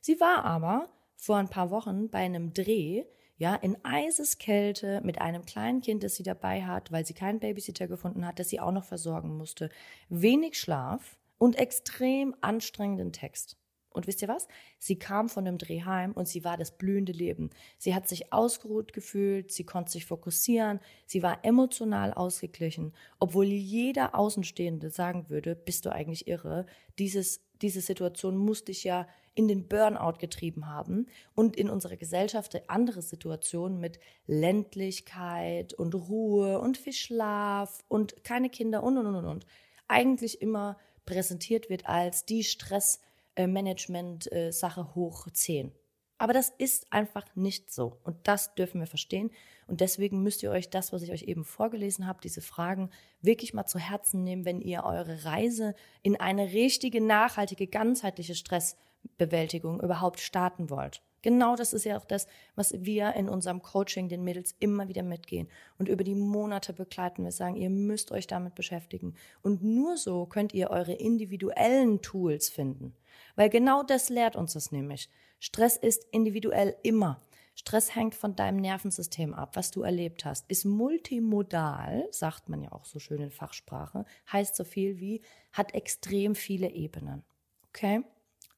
Sie 0.00 0.20
war 0.20 0.44
aber 0.44 0.88
vor 1.16 1.36
ein 1.36 1.50
paar 1.50 1.70
Wochen 1.70 2.08
bei 2.08 2.18
einem 2.18 2.54
Dreh, 2.54 3.04
ja, 3.36 3.54
in 3.54 3.76
Eiseskälte 3.84 5.00
mit 5.04 5.20
einem 5.20 5.44
kleinen 5.44 5.80
Kind, 5.80 6.02
das 6.02 6.16
sie 6.16 6.22
dabei 6.22 6.64
hat, 6.64 6.90
weil 6.90 7.06
sie 7.06 7.14
keinen 7.14 7.40
Babysitter 7.40 7.86
gefunden 7.86 8.26
hat, 8.26 8.38
das 8.38 8.48
sie 8.48 8.60
auch 8.60 8.72
noch 8.72 8.84
versorgen 8.84 9.36
musste, 9.36 9.70
wenig 10.08 10.58
Schlaf 10.58 11.18
und 11.38 11.56
extrem 11.56 12.34
anstrengenden 12.40 13.12
Text. 13.12 13.57
Und 13.98 14.06
wisst 14.06 14.22
ihr 14.22 14.28
was? 14.28 14.46
Sie 14.78 14.96
kam 14.96 15.28
von 15.28 15.44
dem 15.44 15.58
Dreh 15.58 15.82
heim 15.82 16.12
und 16.12 16.28
sie 16.28 16.44
war 16.44 16.56
das 16.56 16.78
blühende 16.78 17.10
Leben. 17.10 17.50
Sie 17.78 17.96
hat 17.96 18.06
sich 18.06 18.32
ausgeruht 18.32 18.92
gefühlt, 18.92 19.50
sie 19.50 19.64
konnte 19.64 19.90
sich 19.90 20.06
fokussieren, 20.06 20.78
sie 21.04 21.24
war 21.24 21.44
emotional 21.44 22.14
ausgeglichen, 22.14 22.92
obwohl 23.18 23.46
jeder 23.46 24.14
Außenstehende 24.14 24.90
sagen 24.90 25.30
würde, 25.30 25.56
bist 25.56 25.84
du 25.84 25.90
eigentlich 25.90 26.28
irre? 26.28 26.66
Dieses, 27.00 27.40
diese 27.60 27.80
Situation 27.80 28.36
muss 28.36 28.64
dich 28.64 28.84
ja 28.84 29.08
in 29.34 29.48
den 29.48 29.66
Burnout 29.66 30.18
getrieben 30.20 30.68
haben 30.68 31.06
und 31.34 31.56
in 31.56 31.68
unserer 31.68 31.96
Gesellschaft 31.96 32.56
andere 32.70 33.02
Situationen 33.02 33.80
mit 33.80 33.98
Ländlichkeit 34.28 35.74
und 35.74 35.96
Ruhe 35.96 36.60
und 36.60 36.78
viel 36.78 36.92
Schlaf 36.92 37.82
und 37.88 38.22
keine 38.22 38.48
Kinder 38.48 38.84
und 38.84 38.96
und 38.96 39.06
und 39.06 39.24
und 39.24 39.44
eigentlich 39.88 40.40
immer 40.40 40.78
präsentiert 41.04 41.68
wird 41.68 41.86
als 41.86 42.24
die 42.24 42.44
Stress- 42.44 43.00
Management-Sache 43.46 44.80
äh, 44.80 44.94
hoch 44.94 45.28
10. 45.30 45.72
Aber 46.18 46.32
das 46.32 46.52
ist 46.58 46.92
einfach 46.92 47.24
nicht 47.36 47.72
so. 47.72 48.00
Und 48.02 48.16
das 48.26 48.54
dürfen 48.56 48.80
wir 48.80 48.88
verstehen. 48.88 49.30
Und 49.68 49.80
deswegen 49.80 50.22
müsst 50.22 50.42
ihr 50.42 50.50
euch 50.50 50.68
das, 50.68 50.92
was 50.92 51.02
ich 51.02 51.12
euch 51.12 51.22
eben 51.22 51.44
vorgelesen 51.44 52.06
habe, 52.08 52.20
diese 52.22 52.40
Fragen 52.40 52.90
wirklich 53.20 53.54
mal 53.54 53.66
zu 53.66 53.78
Herzen 53.78 54.24
nehmen, 54.24 54.44
wenn 54.44 54.60
ihr 54.60 54.82
eure 54.84 55.24
Reise 55.24 55.74
in 56.02 56.16
eine 56.18 56.52
richtige, 56.52 57.00
nachhaltige, 57.00 57.68
ganzheitliche 57.68 58.34
Stressbewältigung 58.34 59.80
überhaupt 59.80 60.18
starten 60.18 60.70
wollt. 60.70 61.02
Genau 61.22 61.56
das 61.56 61.72
ist 61.72 61.84
ja 61.84 61.98
auch 61.98 62.04
das, 62.04 62.26
was 62.54 62.72
wir 62.84 63.14
in 63.14 63.28
unserem 63.28 63.60
Coaching 63.62 64.08
den 64.08 64.22
Mädels 64.22 64.54
immer 64.60 64.88
wieder 64.88 65.02
mitgehen. 65.02 65.48
Und 65.78 65.88
über 65.88 66.04
die 66.04 66.14
Monate 66.14 66.72
begleiten 66.72 67.24
wir 67.24 67.32
sagen, 67.32 67.56
ihr 67.56 67.70
müsst 67.70 68.12
euch 68.12 68.26
damit 68.26 68.54
beschäftigen. 68.54 69.14
Und 69.42 69.62
nur 69.62 69.96
so 69.96 70.26
könnt 70.26 70.54
ihr 70.54 70.70
eure 70.70 70.92
individuellen 70.94 72.02
Tools 72.02 72.48
finden. 72.48 72.94
Weil 73.34 73.50
genau 73.50 73.82
das 73.82 74.08
lehrt 74.08 74.36
uns 74.36 74.52
das 74.52 74.70
nämlich. 74.70 75.08
Stress 75.40 75.76
ist 75.76 76.04
individuell 76.10 76.76
immer. 76.82 77.20
Stress 77.54 77.96
hängt 77.96 78.14
von 78.14 78.36
deinem 78.36 78.58
Nervensystem 78.58 79.34
ab, 79.34 79.56
was 79.56 79.72
du 79.72 79.82
erlebt 79.82 80.24
hast. 80.24 80.48
Ist 80.48 80.64
multimodal, 80.64 82.06
sagt 82.12 82.48
man 82.48 82.62
ja 82.62 82.70
auch 82.70 82.84
so 82.84 83.00
schön 83.00 83.20
in 83.20 83.32
Fachsprache, 83.32 84.04
heißt 84.32 84.54
so 84.54 84.62
viel 84.62 85.00
wie, 85.00 85.22
hat 85.52 85.74
extrem 85.74 86.36
viele 86.36 86.70
Ebenen. 86.70 87.24
Okay? 87.70 88.04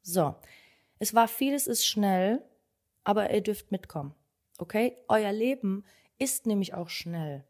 So. 0.03 0.35
Es 0.99 1.15
war 1.15 1.29
vieles 1.29 1.67
ist 1.67 1.87
schnell, 1.87 2.43
aber 3.05 3.31
ihr 3.31 3.41
dürft 3.41 3.73
mitkommen. 3.73 4.15
Okay? 4.59 4.97
Euer 5.09 5.33
Leben 5.33 5.85
ist 6.19 6.47
nämlich 6.47 6.75
auch 6.75 6.89
schnell. 6.89 7.45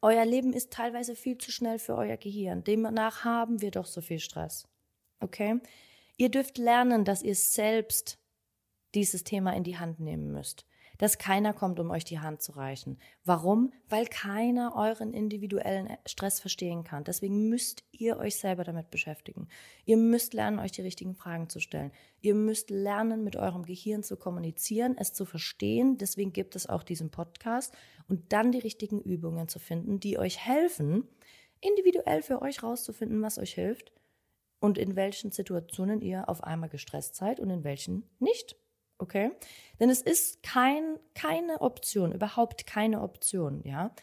Euer 0.00 0.24
Leben 0.24 0.52
ist 0.52 0.72
teilweise 0.72 1.14
viel 1.14 1.38
zu 1.38 1.50
schnell 1.50 1.78
für 1.78 1.96
euer 1.96 2.16
Gehirn. 2.16 2.64
Demnach 2.64 3.24
haben 3.24 3.60
wir 3.60 3.70
doch 3.70 3.86
so 3.86 4.00
viel 4.00 4.20
Stress. 4.20 4.68
Okay? 5.20 5.60
Ihr 6.16 6.30
dürft 6.30 6.58
lernen, 6.58 7.04
dass 7.04 7.22
ihr 7.22 7.34
selbst 7.34 8.18
dieses 8.94 9.24
Thema 9.24 9.54
in 9.54 9.64
die 9.64 9.78
Hand 9.78 10.00
nehmen 10.00 10.32
müsst. 10.32 10.66
Dass 10.98 11.18
keiner 11.18 11.52
kommt, 11.52 11.80
um 11.80 11.90
euch 11.90 12.04
die 12.04 12.20
Hand 12.20 12.42
zu 12.42 12.52
reichen. 12.52 12.98
Warum? 13.24 13.72
Weil 13.88 14.06
keiner 14.06 14.74
euren 14.76 15.12
individuellen 15.12 15.88
Stress 16.06 16.40
verstehen 16.40 16.84
kann. 16.84 17.04
Deswegen 17.04 17.48
müsst 17.48 17.84
ihr 17.92 18.18
euch 18.18 18.36
selber 18.36 18.64
damit 18.64 18.90
beschäftigen. 18.90 19.48
Ihr 19.84 19.96
müsst 19.96 20.34
lernen, 20.34 20.58
euch 20.58 20.72
die 20.72 20.82
richtigen 20.82 21.14
Fragen 21.14 21.48
zu 21.48 21.60
stellen. 21.60 21.92
Ihr 22.20 22.34
müsst 22.34 22.70
lernen, 22.70 23.24
mit 23.24 23.36
eurem 23.36 23.64
Gehirn 23.64 24.02
zu 24.02 24.16
kommunizieren, 24.16 24.96
es 24.98 25.12
zu 25.12 25.24
verstehen. 25.24 25.98
Deswegen 25.98 26.32
gibt 26.32 26.56
es 26.56 26.68
auch 26.68 26.82
diesen 26.82 27.10
Podcast 27.10 27.74
und 28.08 28.32
dann 28.32 28.52
die 28.52 28.58
richtigen 28.58 29.00
Übungen 29.00 29.48
zu 29.48 29.58
finden, 29.58 30.00
die 30.00 30.18
euch 30.18 30.38
helfen, 30.38 31.08
individuell 31.60 32.22
für 32.22 32.42
euch 32.42 32.62
rauszufinden, 32.62 33.22
was 33.22 33.38
euch 33.38 33.54
hilft 33.54 33.92
und 34.62 34.78
in 34.78 34.94
welchen 34.96 35.32
Situationen 35.32 36.00
ihr 36.00 36.28
auf 36.28 36.44
einmal 36.44 36.68
gestresst 36.68 37.16
seid 37.16 37.40
und 37.40 37.50
in 37.50 37.64
welchen 37.64 38.08
nicht. 38.20 38.56
Okay? 38.98 39.30
Denn 39.80 39.90
es 39.90 40.02
ist 40.02 40.42
kein, 40.42 40.98
keine 41.14 41.60
Option, 41.60 42.12
überhaupt 42.12 42.66
keine 42.66 43.02
Option, 43.02 43.62
ja, 43.64 43.94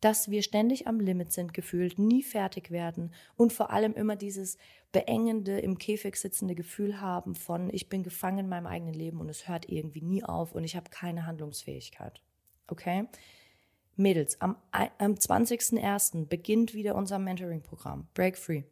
dass 0.00 0.30
wir 0.30 0.42
ständig 0.42 0.86
am 0.86 1.00
Limit 1.00 1.32
sind, 1.32 1.54
gefühlt, 1.54 1.98
nie 1.98 2.22
fertig 2.22 2.70
werden 2.70 3.12
und 3.36 3.52
vor 3.52 3.70
allem 3.70 3.94
immer 3.94 4.14
dieses 4.14 4.58
beengende, 4.92 5.58
im 5.58 5.78
Käfig 5.78 6.16
sitzende 6.16 6.54
Gefühl 6.54 7.00
haben 7.00 7.34
von, 7.34 7.70
ich 7.72 7.88
bin 7.88 8.02
gefangen 8.02 8.38
in 8.38 8.48
meinem 8.48 8.66
eigenen 8.66 8.94
Leben 8.94 9.20
und 9.20 9.28
es 9.28 9.48
hört 9.48 9.68
irgendwie 9.68 10.02
nie 10.02 10.22
auf 10.22 10.52
und 10.52 10.64
ich 10.64 10.76
habe 10.76 10.90
keine 10.90 11.26
Handlungsfähigkeit. 11.26 12.22
Okay? 12.68 13.06
Mädels, 13.96 14.40
am, 14.40 14.56
am 14.70 15.14
20.01. 15.14 16.26
beginnt 16.26 16.74
wieder 16.74 16.94
unser 16.94 17.18
Mentoring-Programm, 17.18 18.08
Break 18.14 18.36
Free. 18.36 18.64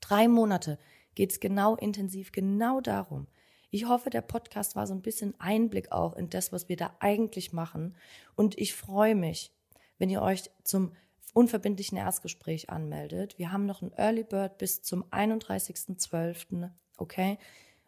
Drei 0.00 0.28
Monate 0.28 0.78
geht 1.14 1.32
es 1.32 1.40
genau 1.40 1.74
intensiv, 1.74 2.30
genau 2.30 2.80
darum. 2.80 3.26
Ich 3.70 3.86
hoffe, 3.86 4.10
der 4.10 4.22
Podcast 4.22 4.76
war 4.76 4.86
so 4.86 4.94
ein 4.94 5.02
bisschen 5.02 5.38
Einblick 5.38 5.92
auch 5.92 6.14
in 6.14 6.30
das, 6.30 6.52
was 6.52 6.68
wir 6.68 6.76
da 6.76 6.96
eigentlich 7.00 7.52
machen. 7.52 7.96
Und 8.34 8.56
ich 8.58 8.74
freue 8.74 9.14
mich, 9.14 9.52
wenn 9.98 10.08
ihr 10.08 10.22
euch 10.22 10.50
zum 10.64 10.92
unverbindlichen 11.34 11.98
Erstgespräch 11.98 12.70
anmeldet. 12.70 13.38
Wir 13.38 13.52
haben 13.52 13.66
noch 13.66 13.82
ein 13.82 13.92
Early 13.92 14.24
Bird 14.24 14.58
bis 14.58 14.82
zum 14.82 15.04
31.12. 15.04 16.70
Okay? 16.96 17.38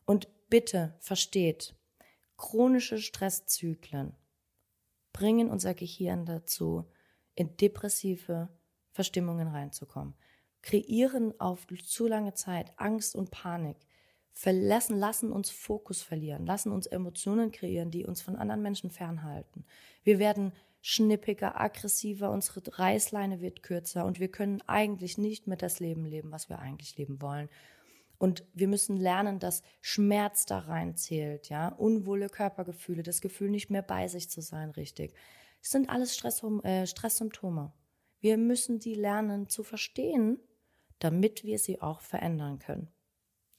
Und 0.04 0.28
bitte 0.50 0.94
versteht, 0.98 1.74
chronische 2.36 2.98
Stresszyklen 2.98 4.14
bringen 5.12 5.50
unser 5.50 5.74
Gehirn 5.74 6.26
dazu, 6.26 6.84
in 7.34 7.56
depressive 7.56 8.48
Verstimmungen 8.92 9.48
reinzukommen 9.48 10.14
kreieren 10.62 11.38
auf 11.40 11.66
zu 11.84 12.06
lange 12.06 12.34
Zeit 12.34 12.72
Angst 12.76 13.14
und 13.14 13.30
Panik, 13.30 13.76
verlassen, 14.32 14.98
lassen 14.98 15.32
uns 15.32 15.50
Fokus 15.50 16.02
verlieren, 16.02 16.46
lassen 16.46 16.72
uns 16.72 16.86
Emotionen 16.86 17.50
kreieren, 17.52 17.90
die 17.90 18.06
uns 18.06 18.22
von 18.22 18.36
anderen 18.36 18.62
Menschen 18.62 18.90
fernhalten. 18.90 19.64
Wir 20.02 20.18
werden 20.18 20.52
schnippiger, 20.80 21.60
aggressiver, 21.60 22.30
unsere 22.30 22.62
Reißleine 22.66 23.40
wird 23.40 23.62
kürzer 23.62 24.06
und 24.06 24.18
wir 24.18 24.28
können 24.28 24.62
eigentlich 24.66 25.18
nicht 25.18 25.46
mehr 25.46 25.58
das 25.58 25.80
Leben 25.80 26.06
leben, 26.06 26.32
was 26.32 26.48
wir 26.48 26.58
eigentlich 26.58 26.96
leben 26.96 27.20
wollen. 27.20 27.48
Und 28.18 28.44
wir 28.52 28.68
müssen 28.68 28.96
lernen, 28.96 29.38
dass 29.38 29.62
Schmerz 29.80 30.44
da 30.44 30.58
reinzählt, 30.58 31.48
ja, 31.48 31.68
unwohle 31.68 32.28
Körpergefühle, 32.28 33.02
das 33.02 33.20
Gefühl, 33.20 33.50
nicht 33.50 33.70
mehr 33.70 33.82
bei 33.82 34.08
sich 34.08 34.30
zu 34.30 34.42
sein, 34.42 34.70
richtig. 34.70 35.14
Das 35.60 35.70
sind 35.70 35.88
alles 35.88 36.22
äh, 36.64 36.86
Stresssymptome. 36.86 37.72
Wir 38.20 38.36
müssen 38.36 38.78
die 38.78 38.94
lernen 38.94 39.48
zu 39.48 39.62
verstehen 39.62 40.38
damit 41.00 41.44
wir 41.44 41.58
sie 41.58 41.82
auch 41.82 42.00
verändern 42.00 42.60
können. 42.60 42.88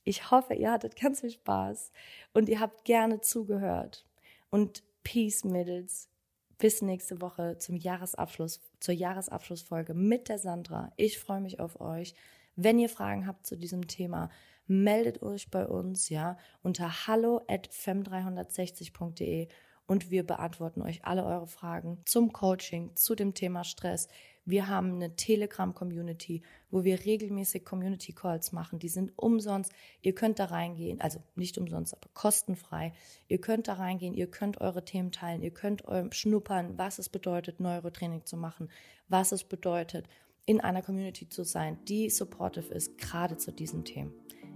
Ich 0.03 0.31
hoffe, 0.31 0.53
ihr 0.53 0.71
hattet 0.71 0.95
ganz 0.99 1.21
viel 1.21 1.31
Spaß 1.31 1.91
und 2.33 2.49
ihr 2.49 2.59
habt 2.59 2.85
gerne 2.85 3.21
zugehört. 3.21 4.05
Und 4.49 4.83
Peace 5.03 5.43
Middles. 5.43 6.09
Bis 6.57 6.81
nächste 6.81 7.21
Woche 7.21 7.57
zum 7.57 7.75
Jahresabschluss, 7.75 8.61
zur 8.79 8.93
Jahresabschlussfolge 8.93 9.93
mit 9.95 10.29
der 10.29 10.37
Sandra. 10.37 10.91
Ich 10.95 11.17
freue 11.17 11.41
mich 11.41 11.59
auf 11.59 11.81
euch. 11.81 12.13
Wenn 12.55 12.77
ihr 12.77 12.89
Fragen 12.89 13.25
habt 13.25 13.47
zu 13.47 13.57
diesem 13.57 13.87
Thema, 13.87 14.29
meldet 14.67 15.23
euch 15.23 15.49
bei 15.49 15.65
uns, 15.65 16.09
ja, 16.09 16.37
unter 16.61 17.07
hallo 17.07 17.41
at 17.47 17.69
fem360.de 17.69 19.47
und 19.87 20.11
wir 20.11 20.25
beantworten 20.25 20.81
euch 20.81 21.03
alle 21.03 21.25
eure 21.25 21.47
Fragen 21.47 22.01
zum 22.05 22.31
Coaching, 22.31 22.95
zu 22.95 23.15
dem 23.15 23.33
Thema 23.33 23.63
Stress. 23.63 24.07
Wir 24.45 24.67
haben 24.67 24.95
eine 24.95 25.15
Telegram-Community, 25.15 26.41
wo 26.71 26.83
wir 26.83 27.05
regelmäßig 27.05 27.63
Community-Calls 27.63 28.51
machen. 28.51 28.79
Die 28.79 28.89
sind 28.89 29.13
umsonst. 29.15 29.71
Ihr 30.01 30.15
könnt 30.15 30.39
da 30.39 30.45
reingehen, 30.45 30.99
also 30.99 31.19
nicht 31.35 31.57
umsonst, 31.57 31.93
aber 31.93 32.09
kostenfrei. 32.13 32.93
Ihr 33.27 33.39
könnt 33.39 33.67
da 33.67 33.73
reingehen, 33.73 34.13
ihr 34.13 34.27
könnt 34.27 34.59
eure 34.59 34.83
Themen 34.83 35.11
teilen, 35.11 35.41
ihr 35.43 35.51
könnt 35.51 35.83
schnuppern, 36.11 36.77
was 36.77 36.97
es 36.97 37.09
bedeutet, 37.09 37.59
Neurotraining 37.59 38.25
zu 38.25 38.35
machen, 38.35 38.69
was 39.07 39.31
es 39.31 39.43
bedeutet, 39.43 40.07
in 40.45 40.59
einer 40.59 40.81
Community 40.81 41.29
zu 41.29 41.43
sein, 41.43 41.77
die 41.87 42.09
supportive 42.09 42.73
ist, 42.73 42.97
gerade 42.97 43.37
zu 43.37 43.51
diesen 43.51 43.85
Themen. 43.85 44.11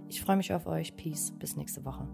Ich 0.08 0.20
freue 0.20 0.36
mich 0.36 0.52
auf 0.52 0.66
euch. 0.66 0.96
Peace. 0.96 1.32
Bis 1.38 1.56
nächste 1.56 1.84
Woche. 1.84 2.08